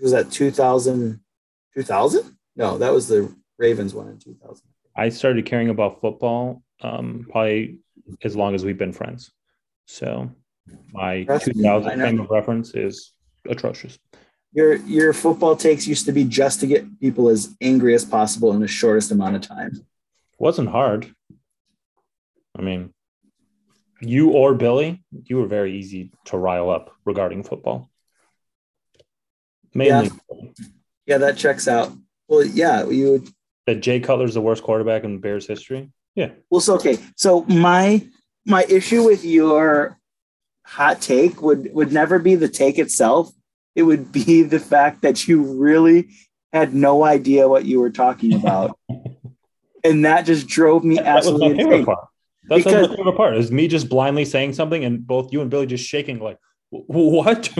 [0.00, 1.20] Was that 2000?
[1.74, 2.36] 2000?
[2.56, 4.62] No, that was the Ravens one in 2000.
[4.96, 7.78] I started caring about football um, probably
[8.22, 9.32] as long as we've been friends.
[9.86, 10.30] So
[10.92, 13.12] my That's 2000 frame of reference is
[13.48, 13.98] atrocious.
[14.52, 18.52] Your your football takes used to be just to get people as angry as possible
[18.52, 19.72] in the shortest amount of time.
[20.38, 21.12] Wasn't hard.
[22.56, 22.94] I mean,
[24.00, 27.90] you or Billy, you were very easy to rile up regarding football.
[29.74, 30.10] Mainly.
[30.30, 30.48] Yeah,
[31.06, 31.92] yeah that checks out.
[32.28, 33.28] Well, yeah, you would.
[33.66, 35.90] That Jay Cutler's the worst quarterback in Bears history.
[36.14, 36.30] Yeah.
[36.50, 36.98] Well, so okay.
[37.16, 38.06] So my
[38.46, 39.98] my issue with your
[40.64, 43.30] hot take would would never be the take itself.
[43.74, 46.08] It would be the fact that you really
[46.52, 48.78] had no idea what you were talking about.
[49.84, 51.86] and that just drove me absolutely insane.
[52.48, 55.50] That's because, my favorite part is me just blindly saying something and both you and
[55.50, 56.38] Billy just shaking like
[56.86, 57.52] what?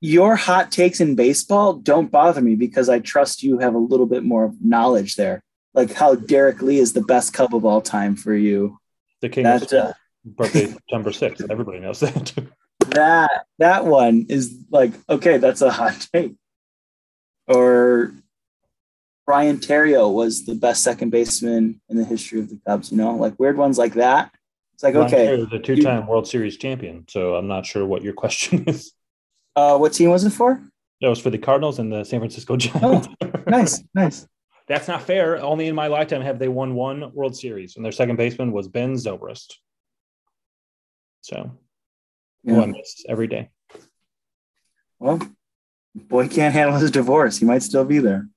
[0.00, 4.06] your hot takes in baseball don't bother me because I trust you have a little
[4.06, 5.42] bit more knowledge there.
[5.74, 8.78] Like how Derrek Lee is the best Cub of all time for you.
[9.20, 9.92] The king that, uh,
[10.24, 11.50] birthday September 6th.
[11.50, 12.32] Everybody knows that.
[12.90, 16.34] that that one is like okay that's a hot take
[17.46, 18.12] or
[19.26, 23.14] Ryan Theriot was the best second baseman in the history of the Cubs you know
[23.14, 24.32] like weird ones like that
[24.82, 28.12] it's like Brian okay the two-time World Series champion so I'm not sure what your
[28.24, 28.92] question is
[29.56, 30.62] uh what team was it for
[31.00, 34.26] that was for the Cardinals and the San Francisco Giants oh, nice nice
[34.68, 37.92] that's not fair only in my lifetime have they won one World Series and their
[37.92, 39.54] second baseman was Ben Zobrist
[41.22, 41.50] so
[42.44, 42.60] yeah.
[42.62, 43.50] I miss every day.
[44.98, 45.20] Well,
[45.94, 47.38] boy can't handle his divorce.
[47.38, 48.28] He might still be there.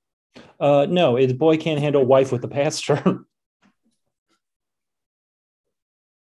[0.58, 3.24] Uh, no, it's boy can't handle wife with the pastor.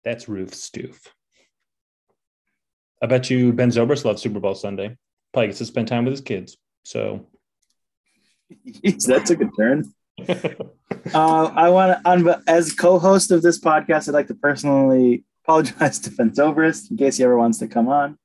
[0.03, 0.97] That's Ruth Stoof.
[3.01, 4.97] I bet you Ben Zobrist loves Super Bowl Sunday.
[5.33, 6.57] Probably gets to spend time with his kids.
[6.83, 7.27] So
[8.67, 9.93] Jeez, that took a turn.
[11.13, 16.11] uh, I want to, as co-host of this podcast, I'd like to personally apologize to
[16.11, 18.17] Ben Zobrist in case he ever wants to come on.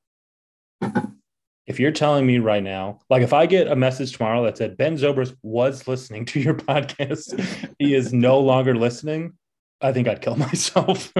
[1.65, 4.77] If you're telling me right now, like if I get a message tomorrow that said
[4.77, 9.33] Ben Zobrist was listening to your podcast, he is no longer listening,
[9.81, 11.13] I think I'd kill myself.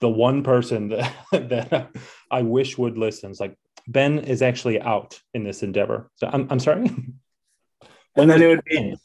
[0.00, 1.90] The one person that, that
[2.30, 6.10] I wish would listen is like Ben is actually out in this endeavor.
[6.16, 6.86] So I'm, I'm sorry.
[8.16, 8.96] and then it would be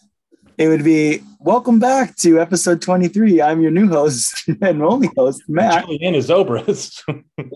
[0.58, 3.42] it would be welcome back to episode 23.
[3.42, 5.86] I'm your new host and only host, Matt.
[5.86, 7.04] Julianna Zobrist.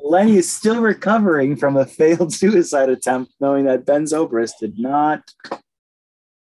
[0.03, 5.21] Lenny is still recovering from a failed suicide attempt, knowing that Ben Zobrist did not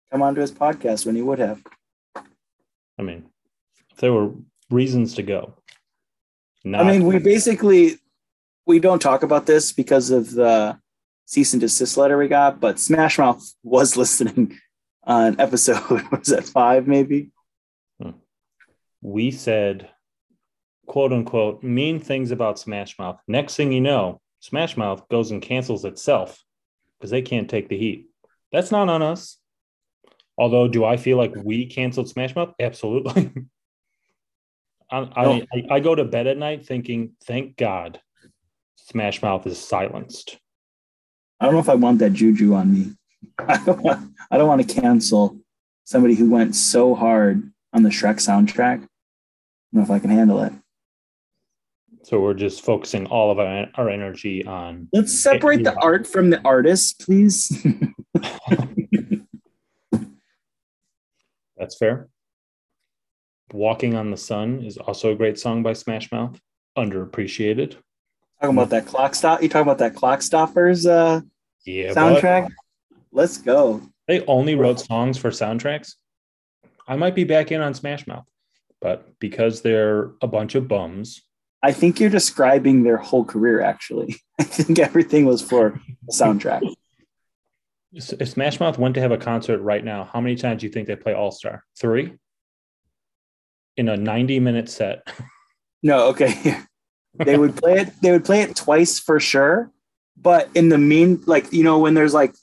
[0.10, 1.62] come onto his podcast when he would have.
[2.98, 3.26] I mean,
[3.92, 4.32] if there were
[4.70, 5.56] reasons to go.
[6.64, 7.98] Not- I mean, we basically
[8.66, 10.78] we don't talk about this because of the
[11.26, 14.58] cease and desist letter we got, but Smash Mouth was listening
[15.04, 17.32] on episode was that five maybe?
[18.02, 18.12] Hmm.
[19.02, 19.90] we said
[20.86, 23.20] quote unquote mean things about smash mouth.
[23.28, 26.42] Next thing you know smash mouth goes and cancels itself
[27.00, 28.10] because they can't take the heat.
[28.52, 29.38] That's not on us.
[30.38, 32.54] Although do i feel like we canceled smash mouth?
[32.60, 33.32] Absolutely
[34.90, 38.00] I, I, I go to bed at night thinking thank god
[38.76, 40.38] smash mouth is silenced
[41.40, 42.98] i don't know if i want that juju on me
[43.40, 45.40] I don't want, I don't want to cancel
[45.84, 48.78] somebody who went so hard on the Shrek soundtrack.
[48.78, 48.88] I don't
[49.74, 50.54] know if I can handle it.
[52.04, 54.88] So we're just focusing all of our, our energy on.
[54.94, 57.66] Let's separate it, the art from the artist, please.
[61.58, 62.08] That's fair.
[63.54, 66.40] Walking on the Sun is also a great song by Smash Mouth.
[66.78, 67.78] Underappreciated.
[68.42, 69.42] Talking about that clock stop.
[69.42, 71.22] You talking about that clock stoppers uh
[71.66, 72.50] yeah, soundtrack?
[73.12, 73.82] Let's go.
[74.08, 75.96] They only wrote songs for soundtracks.
[76.88, 78.26] I might be back in on Smash Mouth,
[78.80, 81.22] but because they're a bunch of bums.
[81.62, 84.16] I think you're describing their whole career, actually.
[84.40, 86.62] I think everything was for a soundtrack.
[87.94, 90.72] If Smash Mouth went to have a concert right now, how many times do you
[90.72, 91.64] think they play All Star?
[91.80, 92.14] Three?
[93.78, 95.08] In a 90 minute set.
[95.84, 96.58] No, okay.
[97.14, 99.72] they would play it, they would play it twice for sure.
[100.20, 102.34] But in the mean, like, you know, when there's like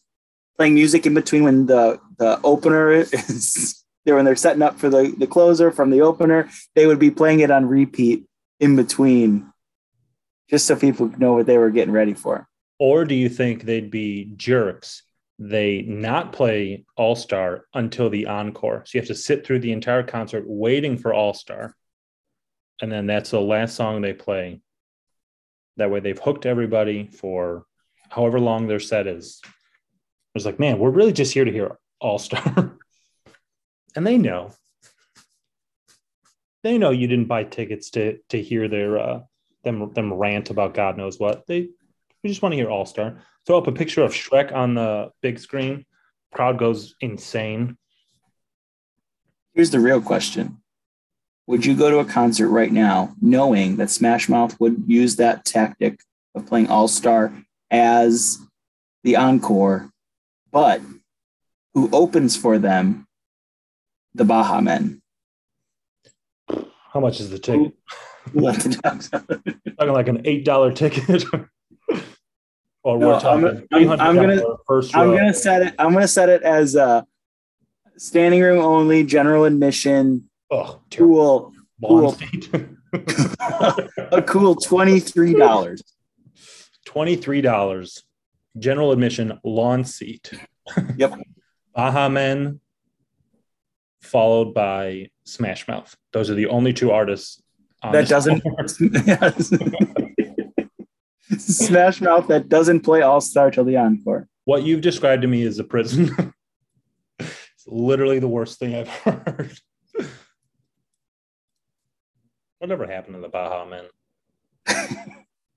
[0.56, 4.88] playing music in between when the the opener is there when they're setting up for
[4.88, 8.24] the the closer from the opener they would be playing it on repeat
[8.60, 9.50] in between
[10.48, 12.46] just so people know what they were getting ready for
[12.78, 15.02] Or do you think they'd be jerks?
[15.38, 18.84] They not play All Star until the encore.
[18.86, 21.74] So you have to sit through the entire concert waiting for All Star.
[22.80, 24.60] And then that's the last song they play.
[25.76, 27.66] That way they've hooked everybody for
[28.10, 29.40] however long their set is.
[29.44, 29.48] I
[30.34, 32.78] was like, man, we're really just here to hear All Star.
[33.96, 34.52] and they know.
[36.62, 39.20] They know you didn't buy tickets to to hear their uh
[39.64, 41.46] them them rant about God knows what.
[41.46, 41.70] They
[42.24, 43.18] we just want to hear All Star.
[43.46, 45.84] Throw up a picture of Shrek on the big screen.
[46.32, 47.76] Crowd goes insane.
[49.52, 50.62] Here's the real question.
[51.46, 55.44] Would you go to a concert right now knowing that Smash Mouth would use that
[55.44, 56.00] tactic
[56.34, 57.32] of playing All Star
[57.70, 58.38] as
[59.04, 59.90] the encore,
[60.50, 60.80] but
[61.74, 63.06] who opens for them?
[64.14, 65.02] The Baha Men.
[66.48, 67.74] How much is the ticket?
[68.32, 71.24] talking like an eight dollar ticket.
[72.84, 75.74] or no, we're talking I'm, I'm, I'm gonna first I'm gonna set it.
[75.78, 77.06] I'm gonna set it as a
[77.96, 80.28] standing room only, general admission.
[80.50, 81.52] Oh, cool,
[81.84, 82.16] cool.
[84.12, 85.82] a cool twenty three dollars.
[86.84, 88.04] Twenty three dollars,
[88.58, 90.30] general admission, lawn seat.
[90.96, 91.18] Yep.
[91.74, 92.60] Baha Men,
[94.00, 95.96] followed by Smash Mouth.
[96.12, 97.42] Those are the only two artists
[97.82, 98.42] that doesn't
[101.40, 104.28] Smash Mouth that doesn't play All Star till the encore.
[104.44, 106.34] What you've described to me is a prison.
[107.18, 109.58] it's literally the worst thing I've heard.
[112.58, 113.84] Whatever happened to the Baha Men?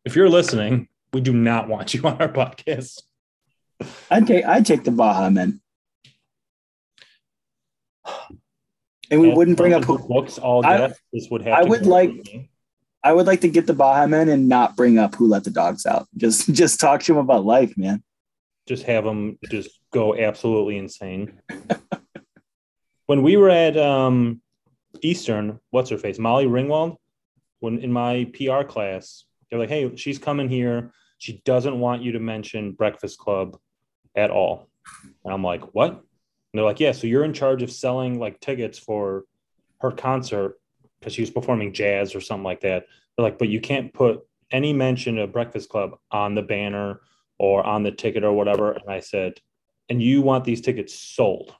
[0.04, 3.02] if you're listening, we do not want you on our podcast.
[4.10, 5.62] I'd take I'd take the Baha Men.
[9.12, 12.12] and we wouldn't bring up who, books all I, this would have I would like
[13.04, 15.50] I would like to get the Baha Men and not bring up who let the
[15.50, 16.08] dogs out.
[16.18, 18.04] Just just talk to them about life, man.
[18.68, 21.40] Just have them just go absolutely insane.
[23.06, 24.42] when we were at um,
[25.02, 26.98] Eastern, what's her face, Molly Ringwald,
[27.60, 30.92] when in my PR class, they're like, "Hey, she's coming here.
[31.18, 33.58] She doesn't want you to mention Breakfast Club
[34.16, 34.68] at all."
[35.24, 36.04] And I'm like, "What?"
[36.58, 39.26] And they're like, yeah, so you're in charge of selling like tickets for
[39.82, 40.58] her concert
[41.00, 42.86] because she was performing jazz or something like that.
[43.16, 44.22] They're like, but you can't put
[44.52, 47.02] any mention of Breakfast Club on the banner
[47.38, 48.72] or on the ticket or whatever.
[48.72, 49.34] And I said,
[49.90, 51.56] and you want these tickets sold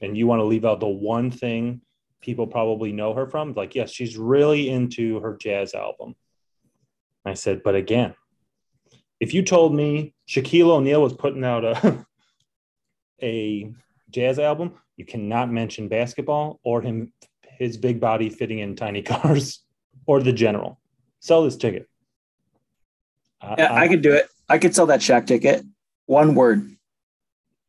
[0.00, 1.80] and you want to leave out the one thing
[2.20, 3.54] people probably know her from.
[3.54, 6.14] Like, yes, she's really into her jazz album.
[7.24, 8.14] I said, but again,
[9.20, 12.06] if you told me Shaquille O'Neal was putting out a
[13.22, 13.72] a
[14.10, 17.12] jazz album, you cannot mention basketball or him
[17.60, 19.62] his big body fitting in tiny cars
[20.06, 20.80] or the general.
[21.20, 21.88] Sell this ticket.
[23.40, 24.28] Uh, yeah, I, I could do it.
[24.48, 25.64] I could sell that Shaq ticket.
[26.06, 26.74] One word.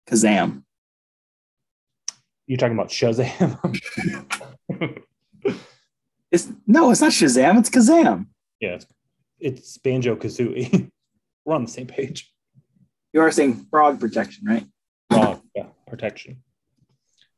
[0.10, 0.64] Kazaam.
[2.48, 3.80] You're talking about Shazam?
[6.32, 7.60] it's no, it's not Shazam.
[7.60, 8.26] It's Kazaam.
[8.60, 8.88] Yeah, it's,
[9.40, 10.90] it's Banjo Kazooie.
[11.46, 12.34] We're on the same page.
[13.14, 14.66] You are saying frog protection, right?
[15.10, 16.44] Frog, yeah protection.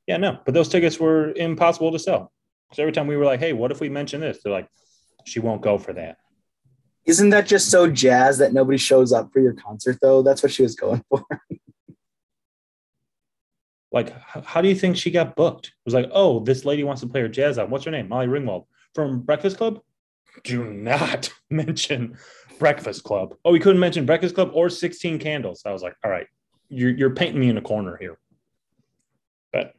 [0.07, 2.31] Yeah, no, but those tickets were impossible to sell.
[2.73, 4.39] Because every time we were like, hey, what if we mention this?
[4.41, 4.67] They're like,
[5.25, 6.17] she won't go for that.
[7.05, 10.23] Isn't that just so jazz that nobody shows up for your concert, though?
[10.23, 11.23] That's what she was going for.
[13.91, 14.11] like,
[14.43, 15.67] how do you think she got booked?
[15.67, 17.69] It was like, oh, this lady wants to play her jazz on.
[17.69, 18.09] What's her name?
[18.09, 18.65] Molly Ringwald
[18.95, 19.79] from Breakfast Club?
[20.43, 22.17] Do not mention
[22.57, 23.35] Breakfast Club.
[23.45, 25.61] Oh, we couldn't mention Breakfast Club or 16 Candles.
[25.63, 26.25] I was like, all right,
[26.69, 28.17] you're, you're painting me in a corner here.
[29.51, 29.75] But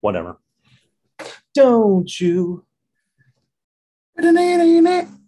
[0.00, 0.38] whatever.
[1.54, 2.64] Don't you?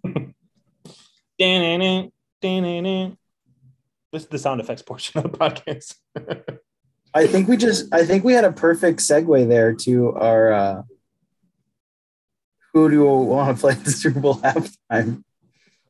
[4.12, 5.94] this is the sound effects portion of the podcast.
[7.14, 10.82] I think we just I think we had a perfect segue there to our uh
[12.72, 15.22] who do you want to play the Super Bowl halftime?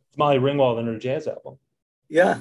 [0.09, 1.59] It's Molly Ringwald and her jazz album.
[2.09, 2.39] Yeah.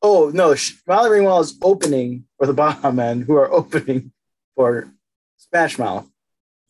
[0.00, 0.54] Oh no,
[0.86, 4.12] Molly Ringwald is opening for the Baha Men, who are opening
[4.54, 4.92] for
[5.38, 6.08] Smash Mouth.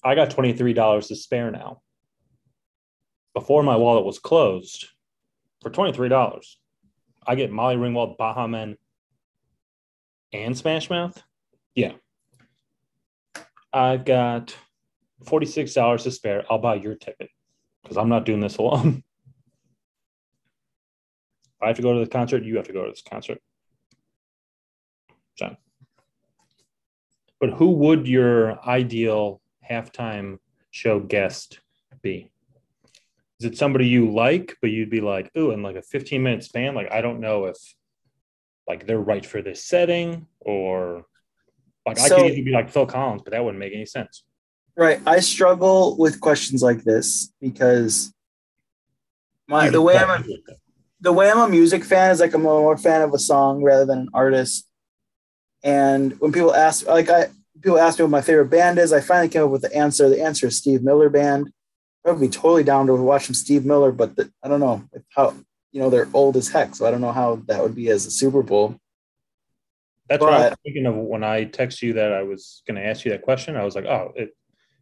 [0.04, 1.80] I got twenty three dollars to spare now.
[3.32, 4.86] Before my wallet was closed,
[5.62, 6.58] for twenty three dollars,
[7.26, 8.76] I get Molly Ringwald, Baha Men,
[10.32, 11.20] and Smash Mouth.
[11.74, 11.92] Yeah,
[13.72, 14.54] I've got
[15.24, 16.44] forty six dollars to spare.
[16.50, 17.30] I'll buy your ticket
[17.82, 19.02] because I'm not doing this alone.
[21.62, 23.38] I have to go to the concert, you have to go to this concert.
[25.36, 25.56] So,
[27.40, 30.38] but who would your ideal halftime
[30.70, 31.60] show guest
[32.02, 32.30] be?
[33.40, 36.44] Is it somebody you like, but you'd be like, ooh, in like a 15 minute
[36.44, 37.56] span, like I don't know if
[38.68, 41.04] like they're right for this setting or
[41.86, 44.24] like so, I could even be like Phil Collins, but that wouldn't make any sense.
[44.76, 45.00] Right.
[45.06, 48.12] I struggle with questions like this because
[49.46, 50.24] my the way I'm a,
[51.00, 53.84] the way I'm a music fan is like I'm more fan of a song rather
[53.84, 54.66] than an artist.
[55.62, 57.28] And when people ask, like I
[57.64, 60.08] people ask me what my favorite band is, I finally came up with the answer.
[60.08, 61.50] The answer is Steve Miller Band.
[62.06, 64.84] I would be totally down to watch some Steve Miller, but the, I don't know
[65.08, 65.34] how
[65.72, 68.04] you know they're old as heck, so I don't know how that would be as
[68.04, 68.76] a Super Bowl.
[70.10, 72.76] That's but, what I was thinking of when I text you that I was going
[72.76, 73.56] to ask you that question.
[73.56, 74.36] I was like, oh, it,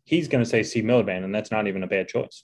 [0.05, 2.43] he's going to say Steve Miller Band, and that's not even a bad choice.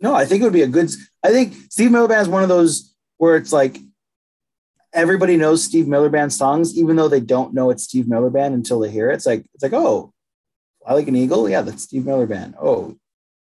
[0.00, 0.90] No, I think it would be a good.
[1.22, 3.76] I think Steve Miller Band is one of those where it's like
[4.94, 8.54] everybody knows Steve Miller Band songs, even though they don't know it's Steve Miller Band
[8.54, 9.14] until they hear it.
[9.14, 10.12] It's like it's like oh,
[10.86, 11.48] I like an eagle.
[11.48, 12.54] Yeah, that's Steve Miller Band.
[12.60, 12.96] Oh,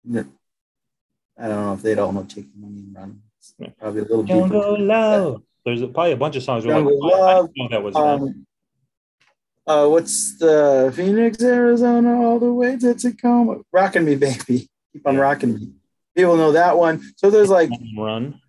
[0.07, 4.03] I don't know if they'd all know "Take the Money and Run." It's probably a
[4.03, 4.23] little.
[4.23, 5.41] Jungle Love.
[5.65, 6.65] There's probably a bunch of songs.
[6.65, 7.49] Where like, Love.
[7.59, 7.95] I, I that was.
[7.95, 8.45] Um,
[9.65, 13.57] uh, what's the Phoenix, Arizona, all the way to Tacoma?
[13.71, 14.67] Rocking me, baby.
[14.93, 15.73] Keep on rocking me.
[16.15, 17.03] People know that one.
[17.17, 18.41] So there's like Run,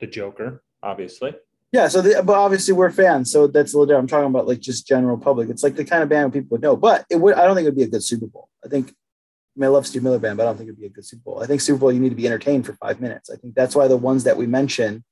[0.00, 1.34] the Joker, obviously.
[1.72, 4.12] Yeah, so the, but obviously we're fans, so that's a little different.
[4.12, 5.48] I'm talking about like just general public.
[5.48, 7.34] It's like the kind of band people would know, but it would.
[7.34, 8.48] I don't think it would be a good Super Bowl.
[8.64, 8.88] I think.
[8.88, 11.04] I mean, I love Steve Miller Band, but I don't think it'd be a good
[11.04, 11.42] Super Bowl.
[11.42, 13.30] I think Super Bowl you need to be entertained for five minutes.
[13.30, 15.04] I think that's why the ones that we mention.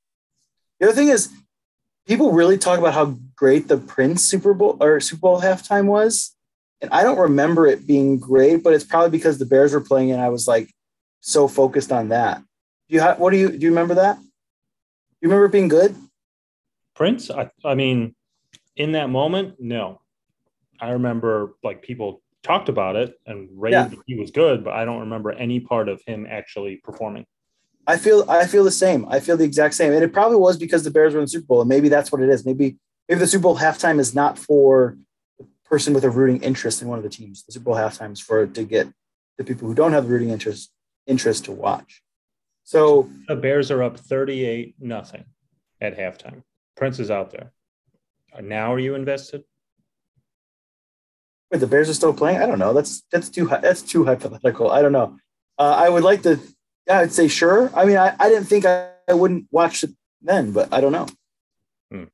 [0.81, 1.33] The other thing is,
[2.07, 6.35] people really talk about how great the Prince Super Bowl or Super Bowl halftime was,
[6.81, 10.11] and I don't remember it being great, but it's probably because the Bears were playing
[10.11, 10.73] and I was like
[11.21, 12.39] so focused on that.
[12.89, 14.17] Do you have what do you do you remember that?
[14.19, 14.25] Do
[15.21, 15.95] you remember it being good?
[16.99, 18.17] Prince, I, I mean,
[18.75, 20.01] in that moment, no.
[20.81, 23.87] I remember like people talked about it and raved yeah.
[23.87, 27.25] that he was good, but I don't remember any part of him actually performing.
[27.87, 29.07] I feel I feel the same.
[29.09, 29.93] I feel the exact same.
[29.93, 31.61] And it probably was because the Bears were in the Super Bowl.
[31.61, 32.45] And maybe that's what it is.
[32.45, 32.77] Maybe
[33.09, 34.99] maybe the Super Bowl halftime is not for
[35.39, 37.45] the person with a rooting interest in one of the teams.
[37.45, 38.89] The Super Bowl halftime is for to get
[39.37, 40.73] the people who don't have the rooting interest
[41.07, 42.03] interest to watch.
[42.65, 45.25] So the Bears are up 38 nothing
[45.81, 46.43] at halftime.
[46.79, 47.53] Prince is out there.
[48.41, 49.43] Now are you invested?
[51.51, 52.41] Wait, the Bears are still playing?
[52.41, 52.73] I don't know.
[52.73, 54.71] That's that's too that's too hypothetical.
[54.71, 55.17] I don't know.
[55.59, 56.39] Uh, I would like to.
[56.87, 57.71] Yeah, I'd say sure.
[57.75, 59.91] I mean, I, I didn't think I, I wouldn't watch it
[60.23, 61.07] then, but I don't know.
[61.91, 62.05] Hmm.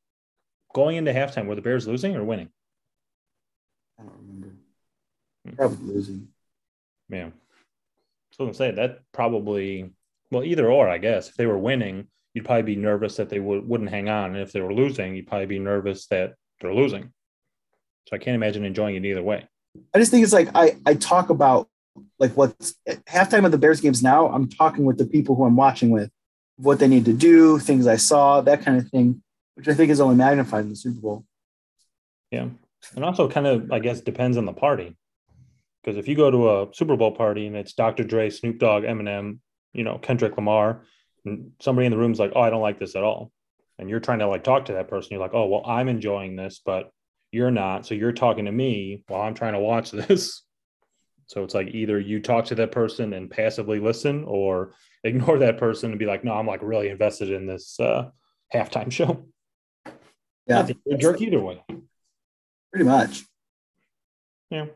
[0.73, 2.49] Going into halftime, were the Bears losing or winning?
[3.99, 4.57] I don't remember.
[5.47, 5.55] Hmm.
[5.57, 6.29] Probably losing.
[7.11, 7.31] Yeah.
[8.33, 9.91] So I'm saying that probably
[10.31, 13.41] well either or I guess if they were winning you'd probably be nervous that they
[13.41, 14.35] would, wouldn't hang on.
[14.35, 17.13] And if they were losing, you'd probably be nervous that they're losing.
[18.09, 19.49] So I can't imagine enjoying it either way.
[19.95, 21.69] I just think it's like I, I talk about
[22.19, 22.75] like what's
[23.09, 24.29] halftime of the Bears games now.
[24.29, 26.11] I'm talking with the people who I'm watching with,
[26.57, 29.23] what they need to do, things I saw, that kind of thing,
[29.55, 31.25] which I think is only magnified in the Super Bowl.
[32.31, 32.49] Yeah.
[32.95, 34.97] And also kind of, I guess, depends on the party.
[35.83, 38.05] Because if you go to a Super Bowl party and it's Dr.
[38.05, 39.39] Dre, Snoop Dogg, Eminem,
[39.73, 40.83] you know, Kendrick Lamar,
[41.61, 43.33] somebody in the room is like, oh, I don't like this at all.
[43.79, 45.11] And you're trying to like talk to that person.
[45.13, 46.91] You're like, oh, well, I'm enjoying this, but
[47.33, 47.87] you're not.
[47.87, 50.43] So you're talking to me while I'm trying to watch this.
[51.27, 54.73] So it's like either you talk to that person and passively listen or
[55.05, 58.11] ignore that person and be like, no, I'm like really invested in this uh,
[58.55, 59.27] halftime show.
[60.47, 60.69] Yeah.
[60.99, 61.63] jerk either way.
[62.71, 63.23] Pretty much.
[64.51, 64.67] Yeah.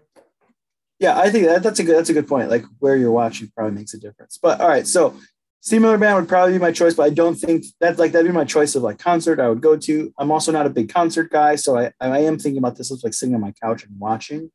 [0.99, 2.51] Yeah, I think that, that's a good that's a good point.
[2.51, 4.39] Like where you're watching probably makes a difference.
[4.41, 5.15] But all right, so
[5.61, 8.27] Steve Miller Band would probably be my choice, but I don't think that's like that'd
[8.27, 10.15] be my choice of like concert I would go to.
[10.19, 13.03] I'm also not a big concert guy, so I, I am thinking about this as
[13.03, 14.51] like sitting on my couch and watching.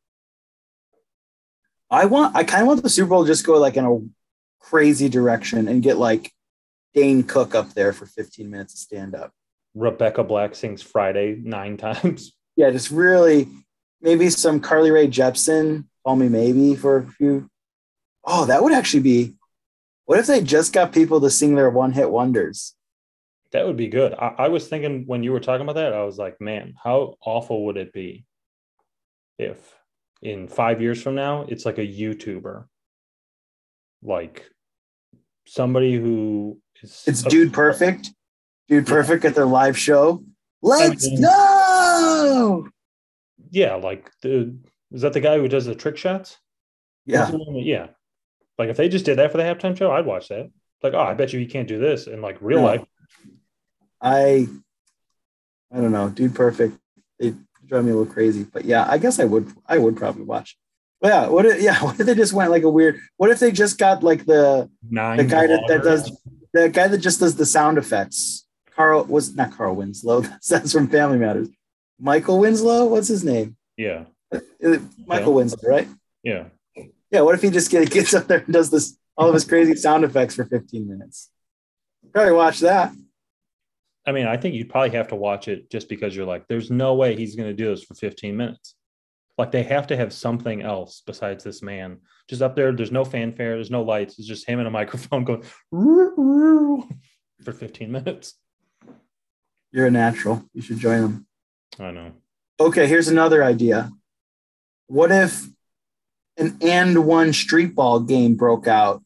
[1.90, 3.98] I want I kind of want the Super Bowl to just go like in a
[4.60, 6.32] crazy direction and get like
[6.94, 9.32] Dane Cook up there for 15 minutes to stand up.
[9.74, 12.32] Rebecca Black sings Friday nine times.
[12.56, 13.48] Yeah, just really
[14.00, 17.48] maybe some Carly Rae Jepsen, call me maybe for a few.
[18.24, 19.34] Oh, that would actually be
[20.06, 22.74] what if they just got people to sing their one hit wonders?
[23.52, 24.14] That would be good.
[24.14, 27.14] I, I, was thinking when you were talking about that, I was like, man, how
[27.24, 28.24] awful would it be
[29.38, 29.74] if
[30.22, 32.64] in five years from now it's like a YouTuber,
[34.02, 34.50] like
[35.46, 38.10] somebody who is it's a, dude perfect,
[38.68, 40.24] dude perfect at their live show.
[40.60, 42.68] Let's I mean, go.
[43.50, 44.56] Yeah, like the
[44.90, 46.38] is that the guy who does the trick shots?
[47.06, 47.88] Yeah, yeah.
[48.58, 50.50] Like if they just did that for the halftime show, I'd watch that.
[50.82, 52.84] Like, oh, I bet you he can't do this in like real life.
[54.00, 54.46] I
[55.72, 56.78] I don't know, dude perfect.
[57.18, 57.34] They
[57.66, 58.44] drive me a little crazy.
[58.44, 60.56] But yeah, I guess I would I would probably watch.
[61.02, 63.50] yeah, what if yeah, what if they just went like a weird what if they
[63.50, 66.10] just got like the Nine the guy that, that does
[66.52, 68.46] the guy that just does the sound effects.
[68.76, 71.48] Carl was not Carl Winslow, that's from Family Matters.
[71.98, 73.56] Michael Winslow, what's his name?
[73.76, 74.04] Yeah.
[74.32, 74.40] Uh,
[75.06, 75.36] Michael yeah.
[75.36, 75.88] Winslow, right?
[76.22, 76.44] Yeah.
[77.14, 77.20] Yeah.
[77.20, 79.76] What if he just get, gets up there and does this all of his crazy
[79.76, 81.30] sound effects for 15 minutes?
[82.12, 82.92] Probably watch that.
[84.04, 86.72] I mean, I think you'd probably have to watch it just because you're like, there's
[86.72, 88.74] no way he's going to do this for 15 minutes.
[89.38, 91.98] Like they have to have something else besides this man.
[92.28, 94.18] Just up there, there's no fanfare, there's no lights.
[94.18, 98.34] It's just him and a microphone going for 15 minutes.
[99.70, 100.44] You're a natural.
[100.52, 101.26] You should join them.
[101.78, 102.12] I know.
[102.58, 103.92] Okay, here's another idea.
[104.88, 105.46] What if
[106.36, 109.02] an AND1 street ball game broke out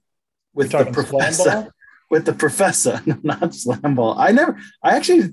[0.55, 1.73] with the professor?
[2.11, 4.17] With the professor, not SlamBall.
[4.17, 4.59] I never.
[4.83, 5.29] I actually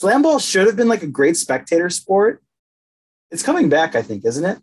[0.00, 2.42] SlamBall should have been like a great spectator sport.
[3.30, 4.58] It's coming back, I think, isn't it?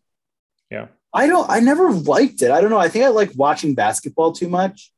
[0.71, 0.88] Yeah.
[1.13, 1.47] I don't.
[1.49, 2.49] I never liked it.
[2.49, 2.79] I don't know.
[2.79, 4.91] I think I like watching basketball too much.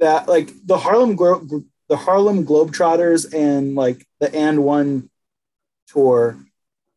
[0.00, 5.08] That like the Harlem the Harlem Globetrotters and like the AND1
[5.88, 6.38] tour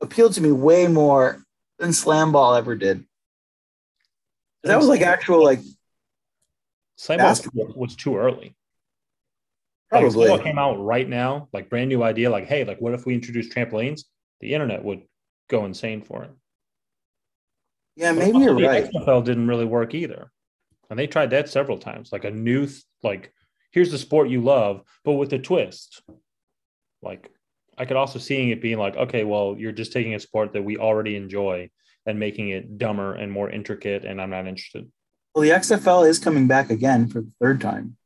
[0.02, 1.44] appealed to me way more
[1.78, 3.06] than SlamBall ever did.
[4.68, 5.60] That was like actual like
[7.08, 7.36] Ball
[7.76, 8.56] was too early.
[9.90, 12.30] Probably like, came out right now, like brand new idea.
[12.30, 14.02] Like, hey, like what if we introduce trampolines?
[14.42, 15.04] The internet would
[15.50, 16.32] go insane for it.
[17.96, 18.90] Yeah, maybe you're right.
[18.92, 20.32] XFL didn't really work either,
[20.90, 22.12] and they tried that several times.
[22.12, 22.68] Like a new,
[23.02, 23.34] like
[23.72, 26.02] here's the sport you love, but with a twist.
[27.02, 27.32] Like
[27.78, 30.64] I could also seeing it being like, okay, well, you're just taking a sport that
[30.64, 31.70] we already enjoy
[32.08, 34.90] and making it dumber and more intricate, and I'm not interested.
[35.36, 37.98] Well, the XFL is coming back again for the third time.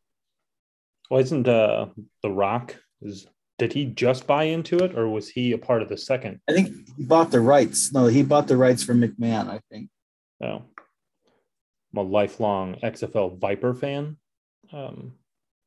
[1.09, 1.87] Well, isn't uh,
[2.23, 3.27] The Rock is
[3.57, 6.39] did he just buy into it or was he a part of the second?
[6.49, 7.93] I think he bought the rights.
[7.93, 9.89] No, he bought the rights from McMahon, I think.
[10.43, 10.63] Oh.
[11.93, 14.17] I'm a lifelong XFL Viper fan.
[14.73, 15.13] Um,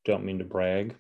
[0.05, 0.97] don't mean to brag.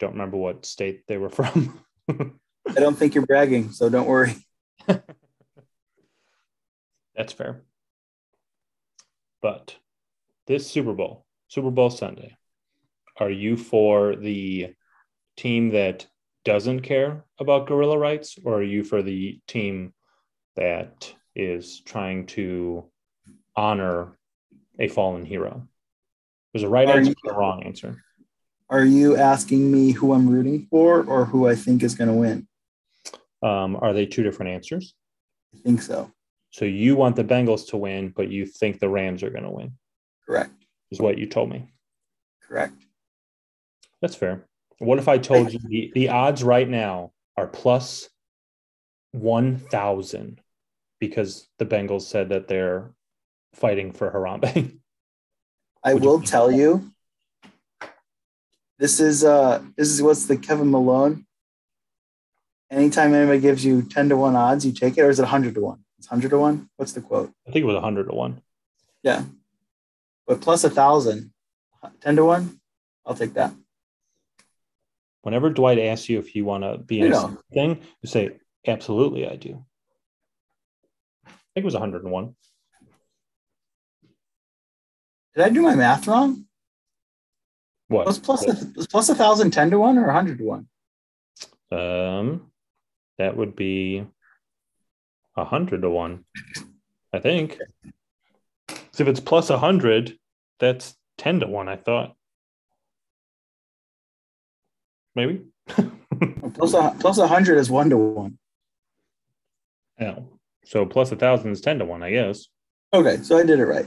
[0.00, 1.78] Don't remember what state they were from.
[2.08, 4.34] I don't think you're bragging, so don't worry.
[7.18, 7.62] That's fair.
[9.42, 9.74] But
[10.46, 12.36] this Super Bowl, Super Bowl Sunday,
[13.18, 14.72] are you for the
[15.36, 16.06] team that
[16.44, 19.92] doesn't care about gorilla rights, or are you for the team
[20.54, 22.84] that is trying to
[23.56, 24.16] honor
[24.78, 25.66] a fallen hero?
[26.52, 28.00] There's a right are answer and a wrong answer.
[28.70, 32.14] Are you asking me who I'm rooting for or who I think is going to
[32.14, 32.46] win?
[33.42, 34.94] Um, are they two different answers?
[35.52, 36.12] I think so.
[36.50, 39.50] So you want the Bengals to win, but you think the Rams are going to
[39.50, 39.72] win.
[40.26, 40.52] Correct.
[40.90, 41.70] Is what you told me.
[42.42, 42.74] Correct.
[44.00, 44.46] That's fair.
[44.78, 48.08] What if I told you the, the odds right now are plus
[49.12, 50.40] 1,000
[51.00, 52.92] because the Bengals said that they're
[53.54, 54.78] fighting for Harambe?
[55.84, 56.92] I Would will you tell you
[58.78, 61.26] this is uh this is what's the Kevin Malone.
[62.70, 65.54] Anytime anybody gives you 10 to 1 odds, you take it, or is it 100
[65.54, 65.84] to 1?
[65.98, 66.70] It's 100 to 1.
[66.76, 67.32] What's the quote?
[67.46, 68.42] I think it was 100 to 1.
[69.02, 69.24] Yeah.
[70.26, 71.32] But plus a thousand,
[72.00, 72.60] 10 to 1,
[73.06, 73.52] I'll take that.
[75.22, 79.28] Whenever Dwight asks you if you want to be in a thing, you say, absolutely,
[79.28, 79.64] I do.
[81.26, 82.34] I think it was 101.
[85.34, 86.46] Did I do my math wrong?
[87.88, 88.06] What?
[88.06, 90.68] Was plus a, was plus a thousand ten to one or a hundred to one?
[91.70, 92.50] Um,
[93.18, 94.04] that would be
[95.38, 96.24] a hundred to one,
[97.12, 97.58] I think.
[98.92, 100.18] So if it's plus a hundred,
[100.58, 101.68] that's ten to one.
[101.68, 102.14] I thought.
[105.14, 105.42] Maybe.
[106.54, 108.38] plus a plus a hundred is one to one.
[110.00, 110.18] Yeah.
[110.64, 112.46] So plus a thousand is ten to one, I guess.
[112.92, 113.86] Okay, so I did it right.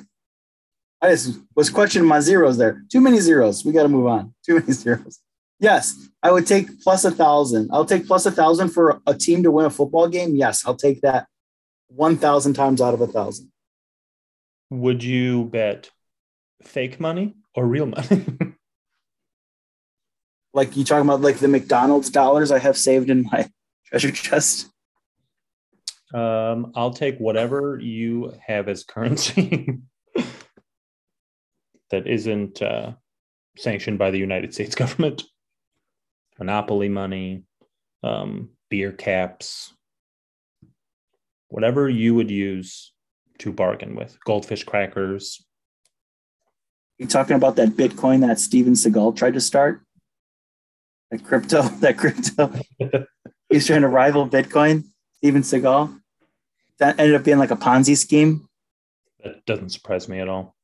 [1.01, 2.83] I just was questioning my zeros there.
[2.89, 3.65] Too many zeros.
[3.65, 4.33] We got to move on.
[4.45, 5.19] Too many zeros.
[5.59, 7.69] Yes, I would take plus a thousand.
[7.71, 10.35] I'll take plus a thousand for a team to win a football game.
[10.35, 11.27] Yes, I'll take that
[11.95, 13.51] one thousand times out of a thousand.
[14.69, 15.89] Would you bet
[16.63, 18.25] fake money or real money?
[20.53, 23.49] like you talking about like the McDonald's dollars I have saved in my
[23.87, 24.69] treasure chest?
[26.13, 29.79] Um, I'll take whatever you have as currency.
[31.89, 32.93] that isn't uh,
[33.57, 35.23] sanctioned by the United States government.
[36.37, 37.43] Monopoly money,
[38.03, 39.73] um, beer caps,
[41.51, 42.93] whatever you would use
[43.39, 45.45] to bargain with, goldfish crackers.
[46.97, 49.81] You talking about that Bitcoin that Steven Seagal tried to start?
[51.11, 52.53] That crypto, that crypto.
[53.49, 54.85] He's trying to rival Bitcoin,
[55.17, 55.99] Steven Seagal.
[56.79, 58.47] that ended up being like a Ponzi scheme.
[59.23, 60.55] That doesn't surprise me at all.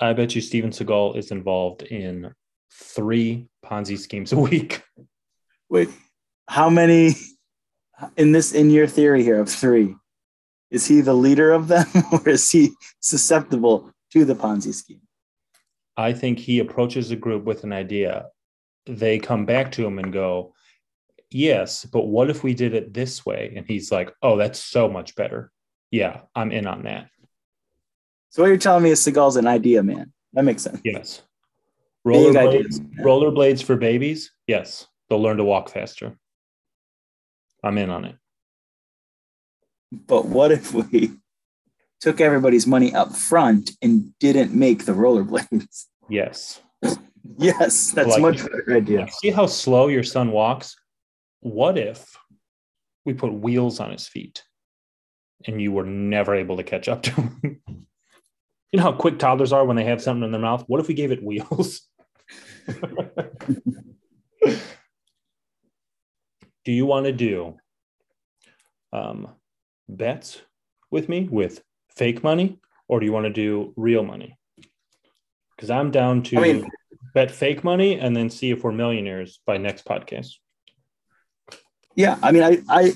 [0.00, 2.34] I bet you Steven Seagal is involved in
[2.72, 4.82] three Ponzi schemes a week.
[5.70, 5.90] Wait,
[6.48, 7.14] how many
[8.16, 9.94] in this in your theory here of three?
[10.70, 15.02] Is he the leader of them or is he susceptible to the Ponzi scheme?
[15.96, 18.26] I think he approaches a group with an idea.
[18.86, 20.54] They come back to him and go,
[21.30, 23.54] Yes, but what if we did it this way?
[23.56, 25.50] And he's like, Oh, that's so much better.
[25.90, 27.08] Yeah, I'm in on that.
[28.30, 30.12] So what you're telling me is Seagal's an idea man.
[30.32, 30.80] That makes sense.
[30.84, 31.22] Yes.
[32.06, 34.32] Rollerblades, rollerblades for babies.
[34.46, 36.16] Yes, they'll learn to walk faster.
[37.62, 38.16] I'm in on it.
[39.92, 41.12] But what if we
[42.00, 45.86] took everybody's money up front and didn't make the rollerblades?
[46.08, 46.60] Yes.
[47.38, 49.06] yes, that's like, much better idea.
[49.10, 50.76] See how slow your son walks?
[51.40, 52.16] What if
[53.04, 54.42] we put wheels on his feet
[55.46, 57.40] and you were never able to catch up to him?
[58.72, 60.64] you know how quick toddlers are when they have something in their mouth?
[60.66, 61.82] What if we gave it wheels?
[66.64, 67.56] do you want to do
[68.92, 69.28] um,
[69.88, 70.40] bets
[70.90, 71.62] with me with
[71.94, 72.58] fake money,
[72.88, 74.38] or do you want to do real money?
[75.56, 76.70] Because I'm down to I mean,
[77.14, 80.34] bet fake money and then see if we're millionaires by next podcast.
[81.94, 82.92] Yeah, I mean, I I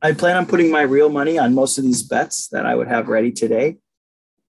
[0.00, 2.88] I plan on putting my real money on most of these bets that I would
[2.88, 3.78] have ready today,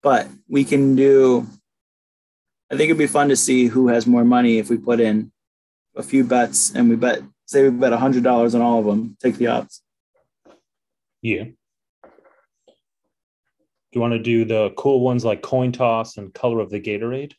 [0.02, 1.46] but we can do.
[2.72, 5.32] I think it'd be fun to see who has more money if we put in
[5.96, 8.86] a few bets and we bet, say we bet a hundred dollars on all of
[8.86, 9.82] them, take the odds.
[11.22, 11.44] Yeah.
[11.44, 11.54] Do
[13.94, 17.34] you want to do the cool ones like coin toss and color of the Gatorade?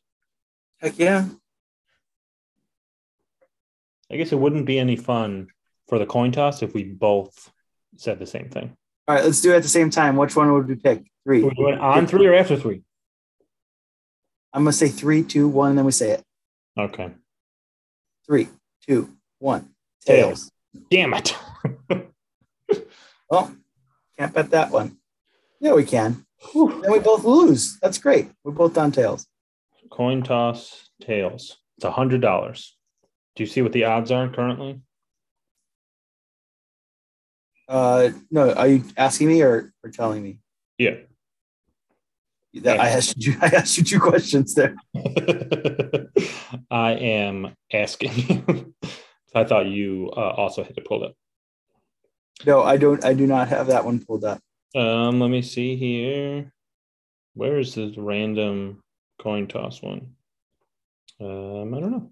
[0.80, 1.26] Heck yeah.
[4.10, 5.48] I guess it wouldn't be any fun
[5.88, 7.50] for the coin toss if we both
[7.96, 8.76] said the same thing.
[9.08, 10.16] All right, let's do it at the same time.
[10.16, 11.04] Which one would we pick?
[11.24, 11.42] Three.
[11.42, 12.82] We're doing on three or after three?
[14.52, 16.22] I'm gonna say three, two, one, and then we say it.
[16.78, 17.12] Okay.
[18.26, 18.48] Three,
[18.86, 19.70] two, one.
[20.06, 20.50] Tails.
[20.90, 21.36] Damn it.
[23.28, 23.54] well,
[24.18, 24.98] can't bet that one.
[25.60, 26.24] Yeah, we can.
[26.52, 26.80] Whew.
[26.82, 27.78] Then we both lose.
[27.80, 28.30] That's great.
[28.44, 29.26] We're both on tails.
[29.90, 31.56] Coin toss tails.
[31.76, 32.76] It's a hundred dollars.
[33.34, 34.80] Do you see what the odds are currently?
[37.68, 38.52] Uh, no.
[38.52, 40.38] Are you asking me or, or telling me?
[40.78, 40.96] Yeah.
[42.54, 43.36] That I asked you.
[43.42, 44.76] I asked you two questions there.
[46.70, 48.74] I am asking you.
[49.36, 51.14] I thought you uh, also had to pull it.
[52.46, 53.04] No, I don't.
[53.04, 54.40] I do not have that one pulled up.
[54.74, 56.52] Um, let me see here.
[57.34, 58.82] Where is this random
[59.20, 60.14] coin toss one?
[61.20, 62.10] Um, I don't know.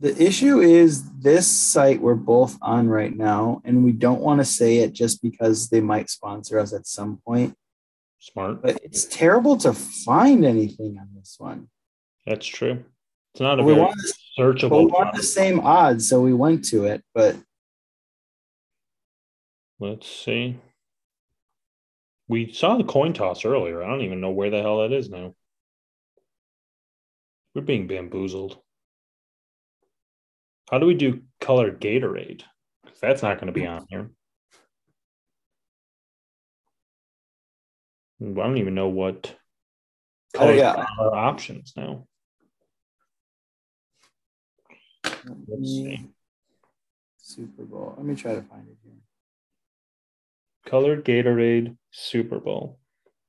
[0.00, 4.44] The issue is this site we're both on right now, and we don't want to
[4.44, 7.54] say it just because they might sponsor us at some point.
[8.18, 8.60] Smart.
[8.60, 11.68] But it's terrible to find anything on this one.
[12.26, 12.84] That's true.
[13.34, 13.92] It's not a we very
[14.38, 14.86] searchable.
[14.86, 17.36] we want the same odds, so we went to it, but
[19.80, 20.58] Let's see.
[22.28, 23.82] We saw the coin toss earlier.
[23.82, 25.34] I don't even know where the hell that is now.
[27.54, 28.58] We're being bamboozled.
[30.70, 32.42] How do we do colored Gatorade?
[32.84, 34.10] Because that's not going to be on here.
[38.22, 39.34] I don't even know what
[40.34, 40.84] oh, color oh, yeah.
[40.98, 42.06] options now.
[45.24, 46.08] Let's see.
[47.18, 47.94] Super Bowl.
[47.96, 48.92] Let me try to find it here.
[50.66, 52.78] Colored Gatorade Super Bowl.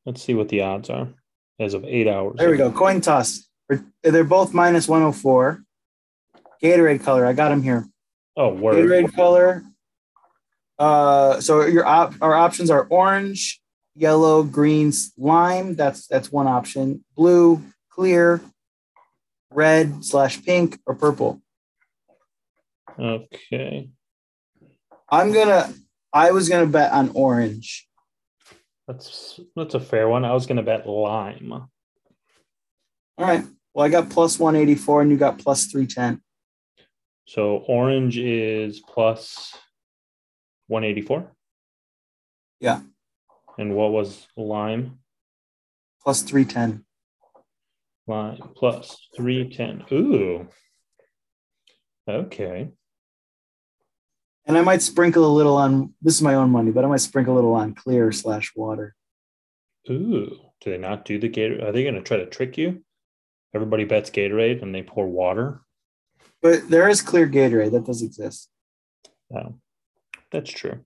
[0.05, 1.09] Let's see what the odds are
[1.59, 2.37] as of eight hours.
[2.37, 2.71] There we go.
[2.71, 3.47] Coin toss.
[4.03, 5.63] They're both minus 104.
[6.63, 7.25] Gatorade color.
[7.25, 7.87] I got them here.
[8.35, 8.75] Oh, word.
[8.75, 9.63] Gatorade color.
[10.79, 13.61] Uh, so your op- our options are orange,
[13.95, 15.75] yellow, green, lime.
[15.75, 17.05] That's that's one option.
[17.15, 17.61] Blue,
[17.91, 18.41] clear,
[19.51, 21.41] red slash pink, or purple.
[22.99, 23.89] Okay.
[25.09, 25.73] I'm gonna
[26.13, 27.87] I was to bet on orange.
[28.87, 30.25] That's that's a fair one.
[30.25, 31.51] I was to bet lime.
[31.51, 31.69] All
[33.17, 33.43] right.
[33.73, 36.21] Well, I got plus 184 and you got plus 310.
[37.25, 39.55] So orange is plus
[40.67, 41.31] 184?
[42.59, 42.81] Yeah.
[43.57, 44.99] And what was lime?
[46.03, 46.83] Plus 310.
[48.07, 49.85] Lime plus 310.
[49.93, 50.47] Ooh.
[52.09, 52.71] Okay.
[54.51, 56.99] And I might sprinkle a little on this is my own money, but I might
[56.99, 58.93] sprinkle a little on clear slash water.
[59.89, 61.63] Ooh, do they not do the Gatorade?
[61.63, 62.83] Are they going to try to trick you?
[63.55, 65.61] Everybody bets Gatorade and they pour water.
[66.41, 68.49] But there is clear Gatorade that does exist.
[69.33, 69.55] Oh,
[70.33, 70.83] that's true.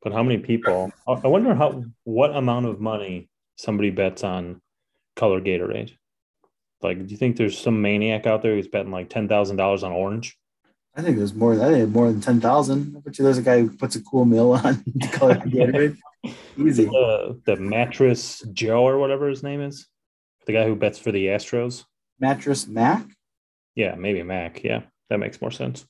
[0.00, 0.92] But how many people?
[1.08, 4.62] I wonder how what amount of money somebody bets on
[5.16, 5.96] color Gatorade.
[6.82, 9.82] Like, do you think there's some maniac out there who's betting like ten thousand dollars
[9.82, 10.38] on orange?
[10.98, 11.52] I think there's more.
[11.52, 12.96] I think more than ten thousand.
[12.96, 15.96] I bet you there's a guy who puts a cool meal on to color Gatorade.
[16.58, 16.86] Easy.
[16.86, 19.86] The, the mattress Joe or whatever his name is,
[20.46, 21.84] the guy who bets for the Astros.
[22.18, 23.06] Mattress Mac.
[23.76, 24.64] Yeah, maybe Mac.
[24.64, 25.86] Yeah, that makes more sense.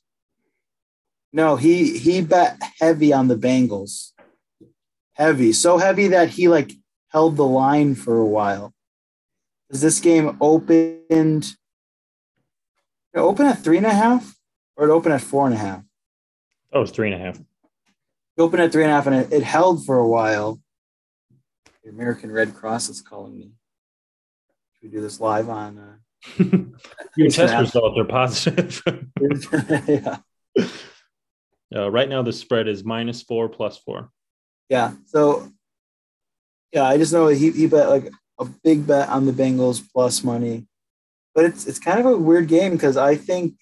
[1.33, 4.13] No, he he bet heavy on the Bengals.
[5.15, 6.73] Heavy, so heavy that he like
[7.09, 8.75] held the line for a while.
[9.71, 11.47] Is this game opened?
[13.15, 14.38] It opened at three and a half,
[14.79, 15.83] or it opened at four and a half?
[16.73, 17.39] Oh, it was three and a half.
[17.39, 20.61] It opened at three and a half, and it, it held for a while.
[21.83, 23.51] The American Red Cross is calling me.
[24.75, 25.79] Should we do this live on?
[25.79, 26.45] Uh,
[27.17, 28.83] Your test results are positive.
[29.89, 30.19] yeah.
[31.75, 34.11] Uh, right now, the spread is minus four plus four.
[34.69, 34.93] Yeah.
[35.07, 35.51] So,
[36.73, 40.23] yeah, I just know he, he bet like a big bet on the Bengals plus
[40.23, 40.67] money,
[41.35, 43.55] but it's it's kind of a weird game because I think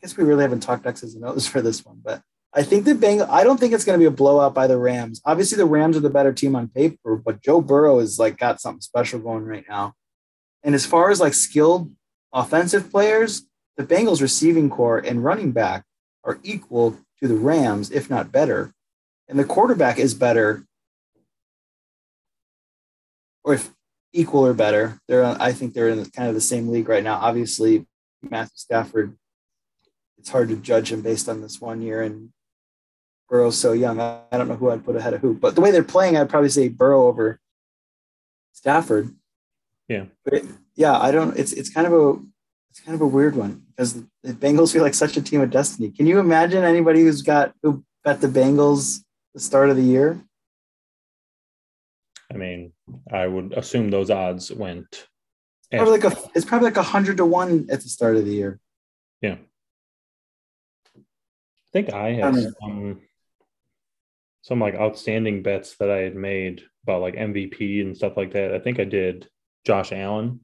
[0.00, 2.22] guess we really haven't talked X's and O's for this one, but
[2.52, 3.28] I think the Bengals.
[3.28, 5.20] I don't think it's going to be a blowout by the Rams.
[5.24, 8.60] Obviously, the Rams are the better team on paper, but Joe Burrow is like got
[8.60, 9.94] something special going right now.
[10.64, 11.92] And as far as like skilled
[12.32, 13.46] offensive players,
[13.76, 15.84] the Bengals receiving corps and running back
[16.24, 18.72] are equal to the Rams, if not better.
[19.28, 20.64] And the quarterback is better,
[23.44, 23.70] or if
[24.12, 24.98] equal or better.
[25.06, 27.14] They're, I think they're in kind of the same league right now.
[27.14, 27.86] Obviously,
[28.28, 29.16] Matthew Stafford,
[30.20, 32.30] it's hard to judge him based on this one year, and
[33.28, 34.00] Burrow's so young.
[34.00, 36.16] I, I don't know who I'd put ahead of who, but the way they're playing,
[36.16, 37.40] I'd probably say Burrow over
[38.52, 39.14] Stafford.
[39.88, 40.44] Yeah, but
[40.74, 41.36] yeah, I don't.
[41.38, 42.20] It's it's kind of a
[42.70, 45.50] it's kind of a weird one because the Bengals feel like such a team of
[45.50, 45.90] destiny.
[45.90, 49.00] Can you imagine anybody who's got who bet the Bengals
[49.34, 50.20] the start of the year?
[52.32, 52.72] I mean,
[53.10, 55.08] I would assume those odds went.
[55.72, 58.32] Probably like a, it's probably like a hundred to one at the start of the
[58.32, 58.60] year.
[59.22, 59.36] Yeah,
[61.72, 63.00] think I had I some
[64.42, 68.54] some like outstanding bets that I had made about like MVP and stuff like that.
[68.54, 69.28] I think I did
[69.66, 70.40] Josh Allen.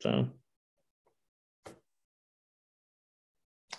[0.00, 0.28] So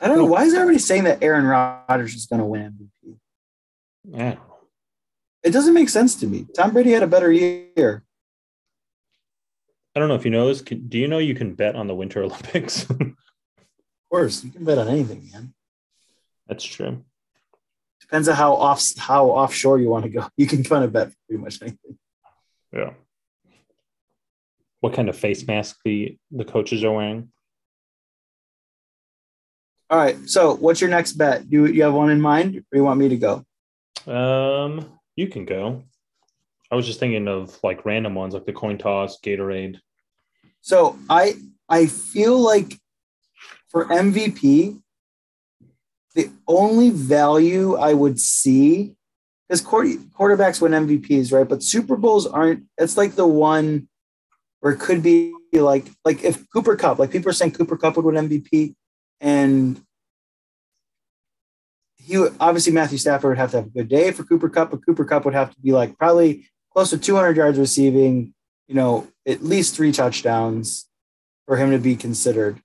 [0.02, 0.26] I don't know.
[0.26, 3.18] Why is everybody saying that Aaron Rodgers is going to win MVP?
[4.04, 4.36] Yeah.
[5.44, 6.46] It doesn't make sense to me.
[6.56, 8.04] Tom Brady had a better year.
[9.96, 10.62] I don't know if you know this.
[10.62, 12.88] Do you know you can bet on the Winter Olympics?
[12.90, 13.14] of
[14.12, 15.54] course, you can bet on anything, man.
[16.48, 17.04] That's true.
[18.02, 20.28] Depends on how off how offshore you want to go.
[20.38, 21.98] You can kind of bet pretty much anything.
[22.72, 22.92] Yeah.
[24.80, 27.32] What kind of face mask the the coaches are wearing?
[29.90, 30.18] All right.
[30.30, 31.50] So, what's your next bet?
[31.50, 33.44] Do you have one in mind, or do you want me to go?
[34.06, 35.84] Um, you can go.
[36.70, 39.80] I was just thinking of like random ones, like the coin toss, Gatorade.
[40.62, 41.36] So I
[41.70, 42.74] I feel like
[43.70, 44.82] for MVP,
[46.18, 48.96] the only value I would see
[49.48, 51.48] because quarterbacks win MVPs, right?
[51.48, 52.64] But Super Bowls aren't.
[52.78, 53.88] It's like the one
[54.60, 57.96] where it could be like like if Cooper Kupp, like people are saying Cooper Kupp
[57.96, 58.74] would win MVP,
[59.22, 59.80] and
[61.98, 64.84] he obviously Matthew Stafford would have to have a good day for Cooper Kupp, but
[64.84, 68.34] Cooper Kupp would have to be like probably close to 200 yards receiving,
[68.68, 70.88] you know, at least three touchdowns
[71.46, 72.60] for him to be considered.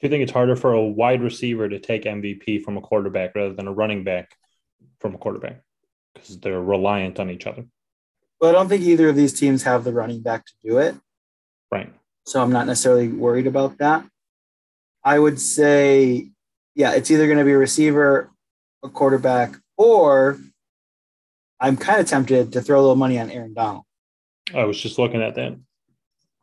[0.00, 3.34] Do you think it's harder for a wide receiver to take MVP from a quarterback
[3.34, 4.30] rather than a running back
[5.00, 5.60] from a quarterback
[6.14, 7.64] because they're reliant on each other?
[8.40, 10.94] Well, I don't think either of these teams have the running back to do it.
[11.72, 11.92] Right.
[12.26, 14.06] So I'm not necessarily worried about that.
[15.02, 16.30] I would say,
[16.76, 18.30] yeah, it's either going to be a receiver,
[18.84, 20.38] a quarterback, or
[21.58, 23.84] I'm kind of tempted to throw a little money on Aaron Donald.
[24.54, 25.58] I was just looking at that.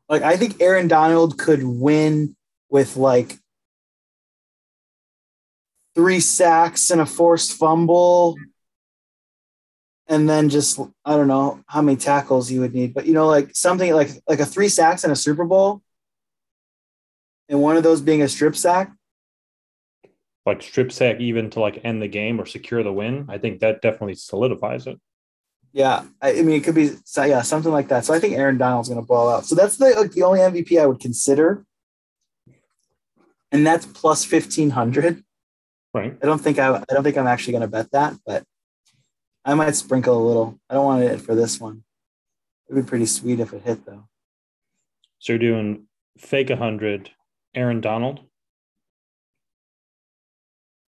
[0.09, 2.35] Like, I think Aaron Donald could win
[2.69, 3.37] with like
[5.95, 8.35] three sacks and a forced fumble
[10.07, 13.27] and then just I don't know how many tackles you would need, but you know,
[13.27, 15.81] like something like like a three sacks in a Super Bowl,
[17.49, 18.91] and one of those being a strip sack.
[20.45, 23.25] Like strip sack, even to like end the game or secure the win.
[23.29, 24.99] I think that definitely solidifies it.
[25.73, 28.05] Yeah, I, I mean, it could be yeah something like that.
[28.05, 29.45] So I think Aaron Donald's going to ball out.
[29.45, 31.65] So that's the like the only MVP I would consider,
[33.51, 35.24] and that's plus fifteen hundred.
[35.95, 36.17] Right.
[36.21, 38.43] I don't think I I don't think I'm actually going to bet that, but
[39.45, 40.59] I might sprinkle a little.
[40.69, 41.85] I don't want it for this one.
[42.67, 44.09] It'd be pretty sweet if it hit though.
[45.19, 45.87] So you're doing
[46.17, 47.11] fake 100,
[47.55, 48.19] Aaron Donald?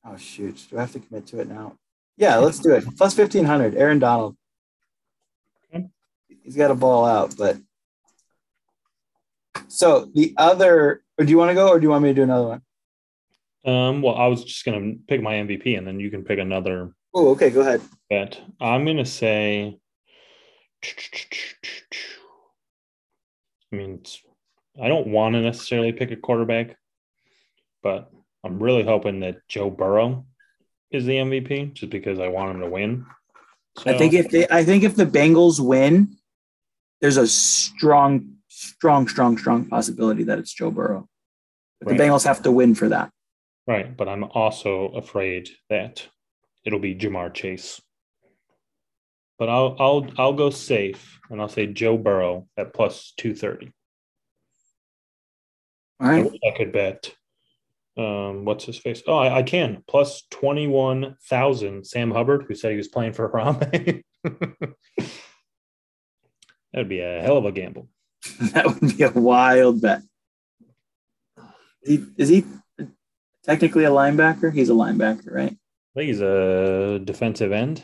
[0.05, 0.68] Oh shoot!
[0.70, 1.78] Do I have to commit to it now?
[2.18, 2.84] Yeah, let's do it.
[2.97, 3.76] Plus fifteen hundred.
[3.76, 4.36] Aaron Donald.
[5.74, 5.88] Okay.
[6.43, 7.55] He's got a ball out, but
[9.70, 11.01] so the other.
[11.18, 12.62] Or do you want to go, or do you want me to do another one?
[13.68, 16.93] Um, well, I was just gonna pick my MVP, and then you can pick another
[17.13, 17.49] Oh, okay.
[17.49, 17.82] Go ahead.
[18.09, 18.39] bet.
[18.61, 19.80] I'm gonna say.
[23.74, 24.03] I mean,
[24.82, 26.78] I don't want to necessarily pick a quarterback,
[27.82, 28.11] but
[28.43, 30.26] I'm really hoping that Joe Burrow
[30.91, 33.05] is the MVP, just because I want him to win.
[33.86, 36.18] I think if they, I think if the Bengals win,
[37.01, 41.09] there's a strong, strong, strong, strong possibility that it's Joe Burrow.
[41.84, 41.97] Right.
[41.97, 43.11] the Bengals have to win for that.
[43.68, 46.07] Right, but I'm also afraid that
[46.65, 47.82] it'll be Ja'Marr Chase.
[49.38, 53.72] But I'll I'll I'll go safe and I'll say Joe Burrow at plus two thirty.
[55.99, 57.13] All I I could bet.
[57.97, 59.01] Um, what's his face?
[59.07, 61.86] Oh, I, I can plus twenty one thousand.
[61.86, 64.01] Sam Hubbard, who said he was playing for Harambe.
[66.74, 67.89] That'd be a hell of a gamble.
[68.53, 70.01] that would be a wild bet.
[71.84, 72.45] Is he, is he
[73.48, 74.54] technically a linebacker?
[74.54, 75.54] He's a linebacker, right?
[75.54, 77.84] I think he's a defensive end.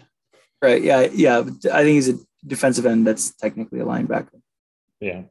[0.61, 0.81] Right.
[0.81, 1.07] Yeah.
[1.11, 1.39] Yeah.
[1.39, 3.07] I think he's a defensive end.
[3.07, 4.39] That's technically a linebacker.
[4.99, 5.23] Yeah.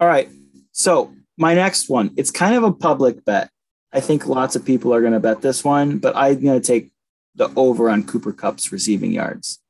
[0.00, 0.28] All right.
[0.72, 3.50] So my next one, it's kind of a public bet.
[3.92, 6.66] I think lots of people are going to bet this one, but I'm going to
[6.66, 6.90] take
[7.34, 9.60] the over on Cooper Kupp's receiving yards.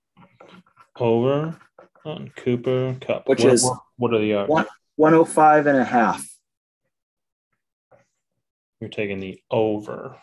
[0.99, 1.57] Over
[2.05, 3.29] on Cooper Kupp.
[3.29, 4.51] Which What- is- what, are the yards?
[4.51, 4.67] One-
[4.97, 6.25] 105 and a half.
[8.83, 10.19] You're taking the over.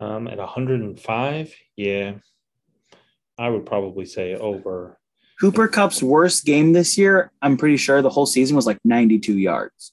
[0.00, 2.14] Um, at 105, yeah,
[3.36, 4.98] I would probably say over.
[5.38, 9.36] Cooper Kupp's worst game this year, I'm pretty sure the whole season was like 92
[9.36, 9.92] yards.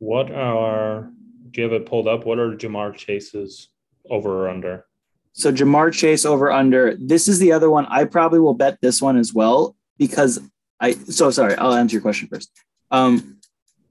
[0.00, 1.12] What are?
[1.52, 2.26] Do you have it pulled up?
[2.26, 3.68] What are Ja'Marr Chase's
[4.10, 4.84] over or under?
[5.32, 6.96] So Ja'Marr Chase over under.
[6.96, 7.86] This is the other one.
[7.86, 10.40] I probably will bet this one as well because
[10.80, 12.50] I so sorry, I'll answer your question first.
[12.90, 13.38] Um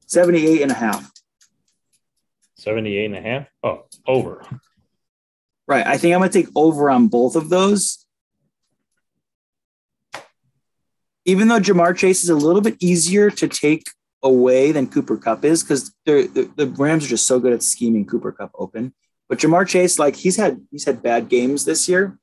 [0.07, 1.09] 78 and a half.
[2.57, 3.47] 78 and a half?
[3.63, 4.43] Oh, over.
[5.67, 5.85] Right.
[5.85, 8.05] I think I'm gonna take over on both of those.
[11.25, 13.83] Even though Ja'Marr Chase is a little bit easier to take
[14.23, 18.05] away than Cooper Kupp is, because the, the Rams are just so good at scheming
[18.05, 18.93] Cooper Kupp open.
[19.27, 22.17] But Ja'Marr Chase, like he's had he's had bad games this year.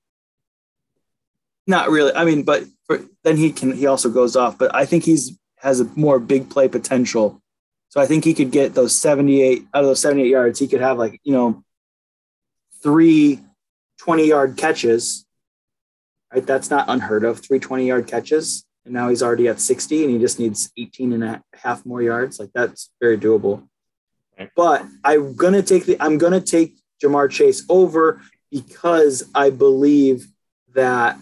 [1.67, 2.15] Not really.
[2.15, 4.59] I mean, but for, then he can he also goes off.
[4.59, 7.43] But I think he's has a more big play potential.
[7.95, 10.59] So I think he could get those 78 out of those 78 yards.
[10.59, 11.63] He could have like, you know,
[12.83, 13.39] three
[13.99, 15.25] 20 yard catches.
[16.33, 16.45] Right?
[16.45, 17.39] That's not unheard of.
[17.39, 18.67] Three 20 yard catches.
[18.85, 22.03] And now he's already at 60 and he just needs 18 and a half more
[22.03, 22.41] yards.
[22.41, 23.69] Like that's very doable.
[24.57, 28.21] But I'm gonna take the I'm gonna take Ja'Marr Chase over
[28.51, 30.27] because I believe
[30.75, 31.17] that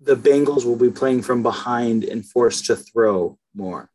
[0.00, 3.90] the Bengals will be playing from behind and forced to throw more.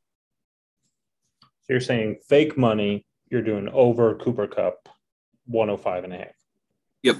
[1.71, 4.89] So you're saying fake money, you're doing over Cooper Kupp
[5.45, 6.35] 105 and a half.
[7.01, 7.15] Yep.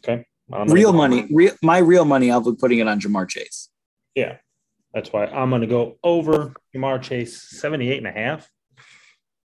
[0.00, 0.26] Okay.
[0.52, 3.70] I'm Real money, real my real money, I'll be putting it on Ja'Marr Chase.
[4.14, 4.36] Yeah.
[4.92, 8.46] That's why I'm going to go over Ja'Marr Chase 78 and a half.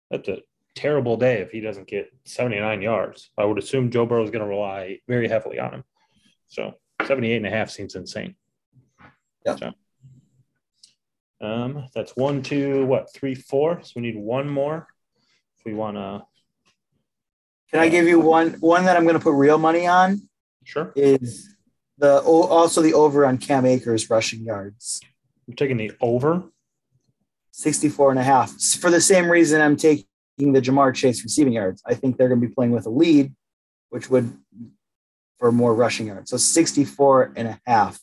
[0.10, 0.38] That's a
[0.74, 3.30] terrible day if he doesn't get 79 yards.
[3.38, 5.84] I would assume Joe Burrow is going to rely very heavily on him.
[6.48, 6.76] So
[7.06, 8.36] 78 and a half seems insane.
[9.46, 9.58] Yeah.
[9.58, 9.74] So,
[11.42, 13.82] um, that's one, two, what, three, four.
[13.84, 14.88] So we need one more
[15.58, 16.24] if we want to.
[17.72, 20.22] Can I give you one one that I'm going to put real money on?
[20.64, 20.92] Sure.
[20.96, 21.56] Is
[21.98, 25.02] the also the over on Cam Akers rushing yards,
[25.48, 26.44] I'm taking the over.
[27.54, 28.52] 64 and a half.
[28.80, 30.06] For the same reason I'm taking
[30.38, 31.84] the Ja'Marr Chase receiving yards.
[31.86, 33.36] I think they're going to be playing with a lead,
[33.90, 34.36] which would
[35.38, 36.32] for more rushing yards.
[36.32, 38.00] So 64 and a half.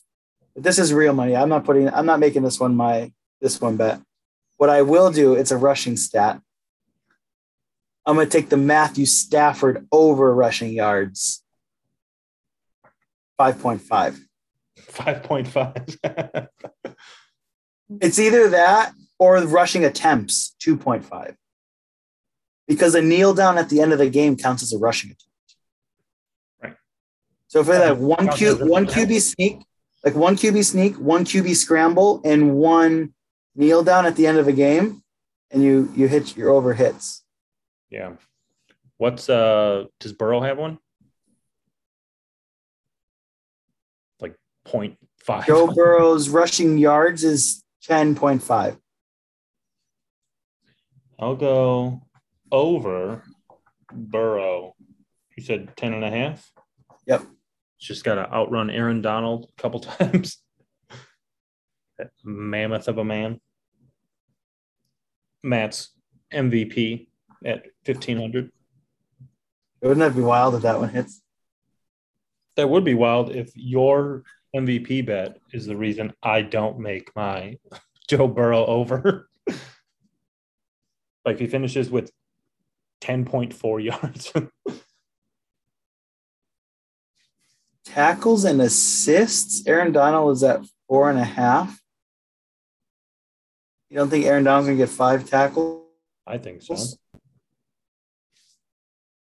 [0.53, 1.35] But this is real money.
[1.35, 3.11] I'm not putting I'm not making this one my
[3.41, 4.01] this one bet.
[4.57, 6.41] What I will do, it's a rushing stat.
[8.05, 11.43] I'm going to take the Matthew Stafford over rushing yards.
[13.39, 14.19] 5.5.
[14.91, 16.47] 5.5.
[18.01, 21.35] It's either that or rushing attempts, 2.5.
[22.67, 25.55] Because a kneel down at the end of the game counts as a rushing attempt.
[26.61, 26.75] Right.
[27.47, 28.85] So for that one Q one.
[28.85, 29.63] QB sneak,
[30.05, 33.15] like one QB sneak, one QB scramble, and one
[33.59, 35.03] kneel down at the end of a game,
[35.51, 37.23] and you you hit your over hits.
[37.91, 38.13] yeah.
[38.97, 40.77] What's uh does Burrow have one?
[44.19, 44.35] Like
[44.67, 45.45] 0.5.
[45.45, 48.77] Joe Burrow's rushing yards is 10.5.
[51.17, 52.01] I'll go
[52.51, 53.23] over
[53.93, 54.75] Burrow.
[55.37, 56.51] You said 10 and a half?
[57.07, 57.23] Yep.
[57.79, 60.37] Just got to outrun Aaron Donald a couple times.
[61.97, 63.39] that mammoth of a man.
[65.43, 65.89] Matt's
[66.33, 67.07] MVP
[67.45, 68.51] at 1500.
[69.81, 71.21] Wouldn't that be wild if that one hits?
[72.55, 74.23] That would be wild if your
[74.55, 77.57] MVP bet is the reason I don't make my
[78.09, 79.29] Joe Burrow over.
[81.25, 82.11] like he finishes with
[83.01, 84.33] 10.4 yards.
[87.85, 89.65] Tackles and assists.
[89.65, 91.79] Aaron Donald is at four and a half.
[93.89, 95.83] You don't think Aaron Donald's gonna get five tackles?
[96.27, 96.75] I think so.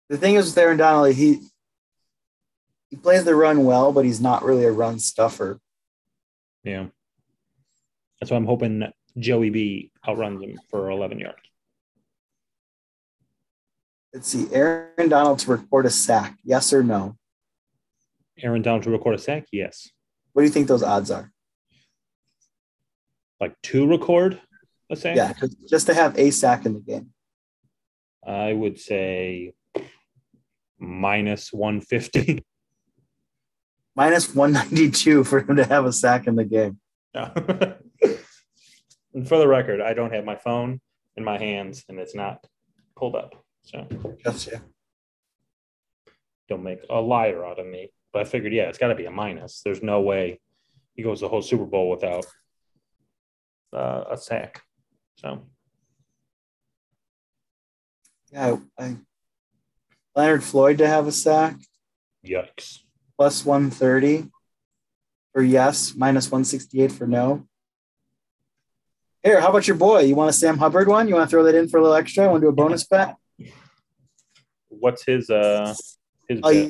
[0.08, 1.40] The thing is with Aaron Donald, he
[2.90, 5.60] he plays the run well, but he's not really a run stuffer.
[6.64, 6.86] Yeah.
[8.18, 11.38] That's why I'm hoping Joey B outruns him for 11 yards.
[14.12, 14.48] Let's see.
[14.52, 16.38] Aaron Donald to record a sack.
[16.42, 17.16] Yes or no?
[18.42, 19.46] Aaron Donald to record a sack?
[19.52, 19.90] Yes.
[20.32, 21.30] What do you think those odds are?
[23.40, 24.40] Like to record
[25.16, 25.32] Yeah,
[25.68, 27.10] just to have a sack in the game.
[28.26, 29.54] I would say
[30.78, 32.44] minus 150.
[33.96, 36.78] minus 192 for him to have a sack in the game.
[37.14, 37.76] and
[39.26, 40.80] for the record, I don't have my phone
[41.16, 42.46] in my hands and it's not
[42.96, 43.44] pulled up.
[43.62, 43.86] So
[44.24, 44.62] gotcha.
[46.48, 47.90] Don't make a liar out of me.
[48.12, 49.60] But I figured, yeah, it's got to be a minus.
[49.62, 50.40] There's no way
[50.94, 52.24] he goes the whole Super Bowl without
[53.72, 54.62] uh, a sack.
[55.18, 55.42] So,
[58.32, 58.96] yeah, I,
[60.14, 61.56] Leonard Floyd to have a sack.
[62.26, 62.80] Yikes
[63.18, 64.30] plus 130
[65.34, 67.44] for yes, minus 168 for no.
[69.22, 70.02] Here, how about your boy?
[70.02, 71.08] You want a Sam Hubbard one?
[71.08, 72.28] You want to throw that in for a little extra?
[72.28, 73.16] Want to do a bonus bet?
[74.68, 75.74] What's his uh
[76.28, 76.68] his uh,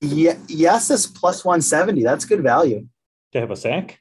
[0.00, 2.02] yeah, yes is plus 170.
[2.02, 2.88] That's good value.
[3.32, 4.00] To have a sack?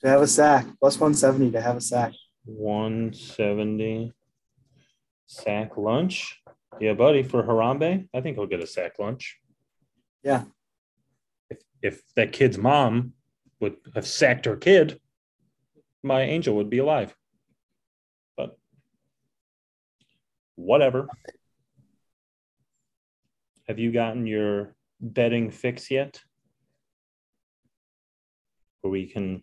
[0.00, 0.66] To have a sack.
[0.80, 2.12] Plus 170 to have a sack.
[2.48, 4.12] 170
[5.26, 6.40] sack lunch.
[6.80, 9.38] Yeah, buddy, for Harambe, I think he'll get a sack lunch.
[10.22, 10.44] Yeah
[11.82, 13.12] if that kid's mom
[13.60, 15.00] would have sacked her kid,
[16.02, 17.14] my angel would be alive.
[18.36, 18.56] But
[20.54, 21.08] whatever.
[23.68, 26.20] Have you gotten your betting fix yet?
[28.80, 29.42] Where we can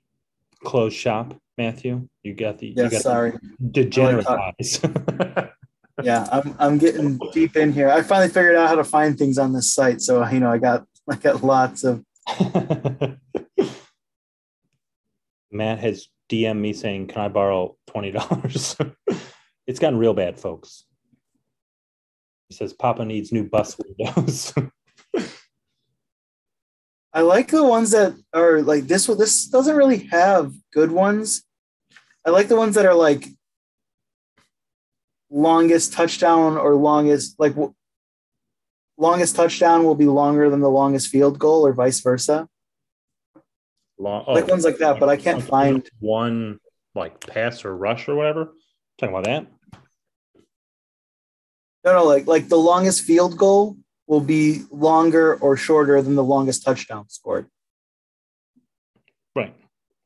[0.64, 2.08] close shop, Matthew?
[2.24, 3.34] You got the yes, you got sorry.
[3.72, 4.82] degenerate eyes.
[6.04, 7.90] yeah, I'm I'm getting deep in here.
[7.90, 10.02] I finally figured out how to find things on this site.
[10.02, 12.04] So you know I got I got lots of
[15.52, 18.76] Matt has DM me saying, "Can I borrow twenty dollars?"
[19.68, 20.86] it's gotten real bad, folks.
[22.50, 24.54] He says Papa needs new bus windows.
[27.16, 29.08] I like the ones that are like this.
[29.08, 31.44] One this doesn't really have good ones.
[32.28, 33.26] I like the ones that are like
[35.30, 37.56] longest touchdown or longest like
[38.98, 42.50] longest touchdown will be longer than the longest field goal, or vice versa.
[43.98, 46.60] Long, oh, like ones like that, but I can't find one
[46.96, 48.54] like pass or rush or whatever.
[48.98, 49.48] Talking about that.
[51.86, 56.24] No, no, like like the longest field goal will be longer or shorter than the
[56.24, 57.48] longest touchdown scored.
[59.36, 59.54] Right.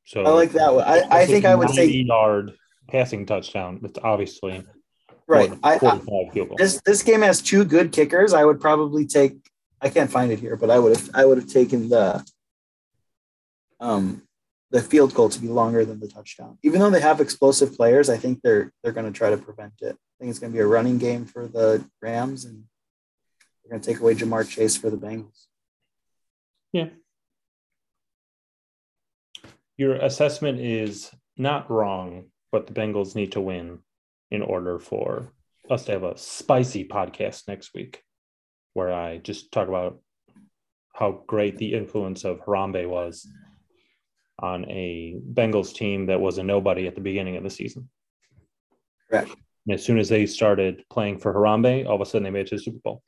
[0.06, 0.84] So I like that one.
[0.86, 2.54] I, I think I would say yard
[2.90, 3.80] passing touchdown.
[3.84, 4.64] It's obviously
[5.30, 5.52] Right.
[5.64, 6.02] I, I,
[6.58, 8.34] this this game has two good kickers.
[8.34, 9.34] I would probably take.
[9.80, 11.10] I can't find it here, but I would have.
[11.14, 12.26] I would have taken the
[13.80, 14.24] um
[14.72, 16.58] the field goal to be longer than the touchdown.
[16.64, 19.74] Even though they have explosive players, I think they're they're going to try to prevent
[19.82, 19.96] it.
[19.96, 22.64] I think it's going to be a running game for the Rams, and
[23.70, 25.46] they're going to take away Ja'Marr Chase for the Bengals.
[26.74, 26.88] Yeah.
[29.78, 33.80] Your assessment is not wrong, but the Bengals need to win
[34.32, 35.32] in order for
[35.70, 38.02] us to have a spicy podcast next week
[38.74, 40.00] where I just talk about
[40.94, 43.28] how great the influence of Harambe was
[44.40, 47.90] on a Bengals team that was a nobody at the beginning of the season.
[49.10, 49.30] Correct.
[49.68, 52.42] And as soon as they started playing for Harambe, all of a sudden they made
[52.42, 53.04] it to the Super Bowl.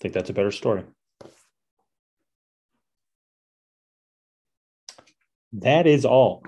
[0.00, 0.84] Think that's a better story.
[5.52, 6.42] That is all.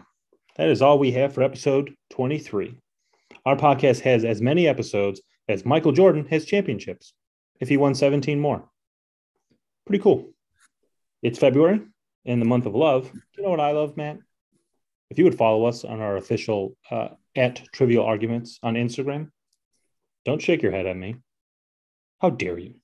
[0.57, 2.79] That is all we have for episode 23.
[3.45, 7.13] Our podcast has as many episodes as Michael Jordan has championships,
[7.61, 8.69] if he won 17 more.
[9.87, 10.33] Pretty cool.
[11.23, 11.81] It's February
[12.25, 13.11] in the month of love.
[13.13, 14.19] Do you know what I love, Matt?
[15.11, 19.31] If you would follow us on our official uh, at Trivial Arguments on Instagram,
[20.25, 21.17] don't shake your head at me.
[22.21, 22.75] How dare you?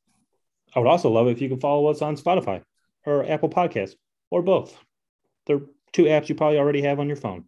[0.78, 2.62] I would also love if you could follow us on Spotify
[3.04, 3.96] or Apple Podcasts
[4.30, 4.78] or both.
[5.44, 7.46] They're two apps you probably already have on your phone.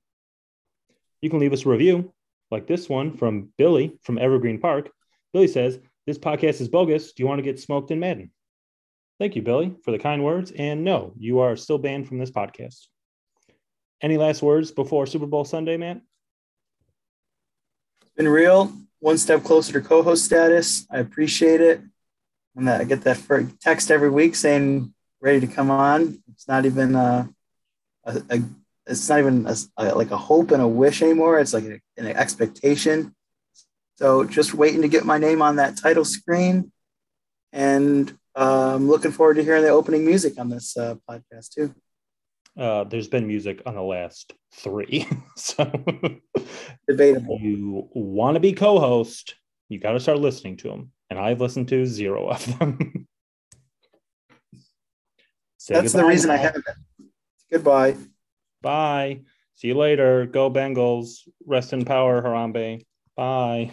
[1.20, 2.12] You can leave us a review
[2.50, 4.90] like this one from Billy from Evergreen Park.
[5.32, 5.78] Billy says,
[6.08, 7.12] This podcast is bogus.
[7.12, 8.32] Do you want to get smoked in Madden?
[9.20, 10.50] Thank you, Billy, for the kind words.
[10.50, 12.88] And no, you are still banned from this podcast.
[14.02, 16.00] Any last words before Super Bowl Sunday, Matt?
[18.02, 18.72] It's been real.
[18.98, 20.84] One step closer to co host status.
[20.90, 21.80] I appreciate it.
[22.56, 26.22] And I get that text every week saying, ready to come on.
[26.32, 27.26] It's not even uh,
[28.04, 28.42] a, a
[28.86, 31.38] it's not even a, a, like a hope and a wish anymore.
[31.38, 33.14] It's like an, an expectation.
[33.96, 36.72] So just waiting to get my name on that title screen,
[37.52, 41.74] and uh, I'm looking forward to hearing the opening music on this uh, podcast too.
[42.58, 45.06] Uh, there's been music on the last three,
[45.36, 45.70] so
[46.88, 47.38] debatable.
[47.40, 49.34] You want to be co-host,
[49.68, 53.06] you got to start listening to them, and I've listened to zero of them.
[55.68, 56.34] That's the reason now.
[56.34, 56.64] I haven't.
[57.50, 57.96] Goodbye.
[58.62, 59.20] Bye.
[59.56, 60.26] See you later.
[60.26, 61.28] Go Bengals.
[61.46, 62.84] Rest in power, Harambe.
[63.16, 63.72] Bye.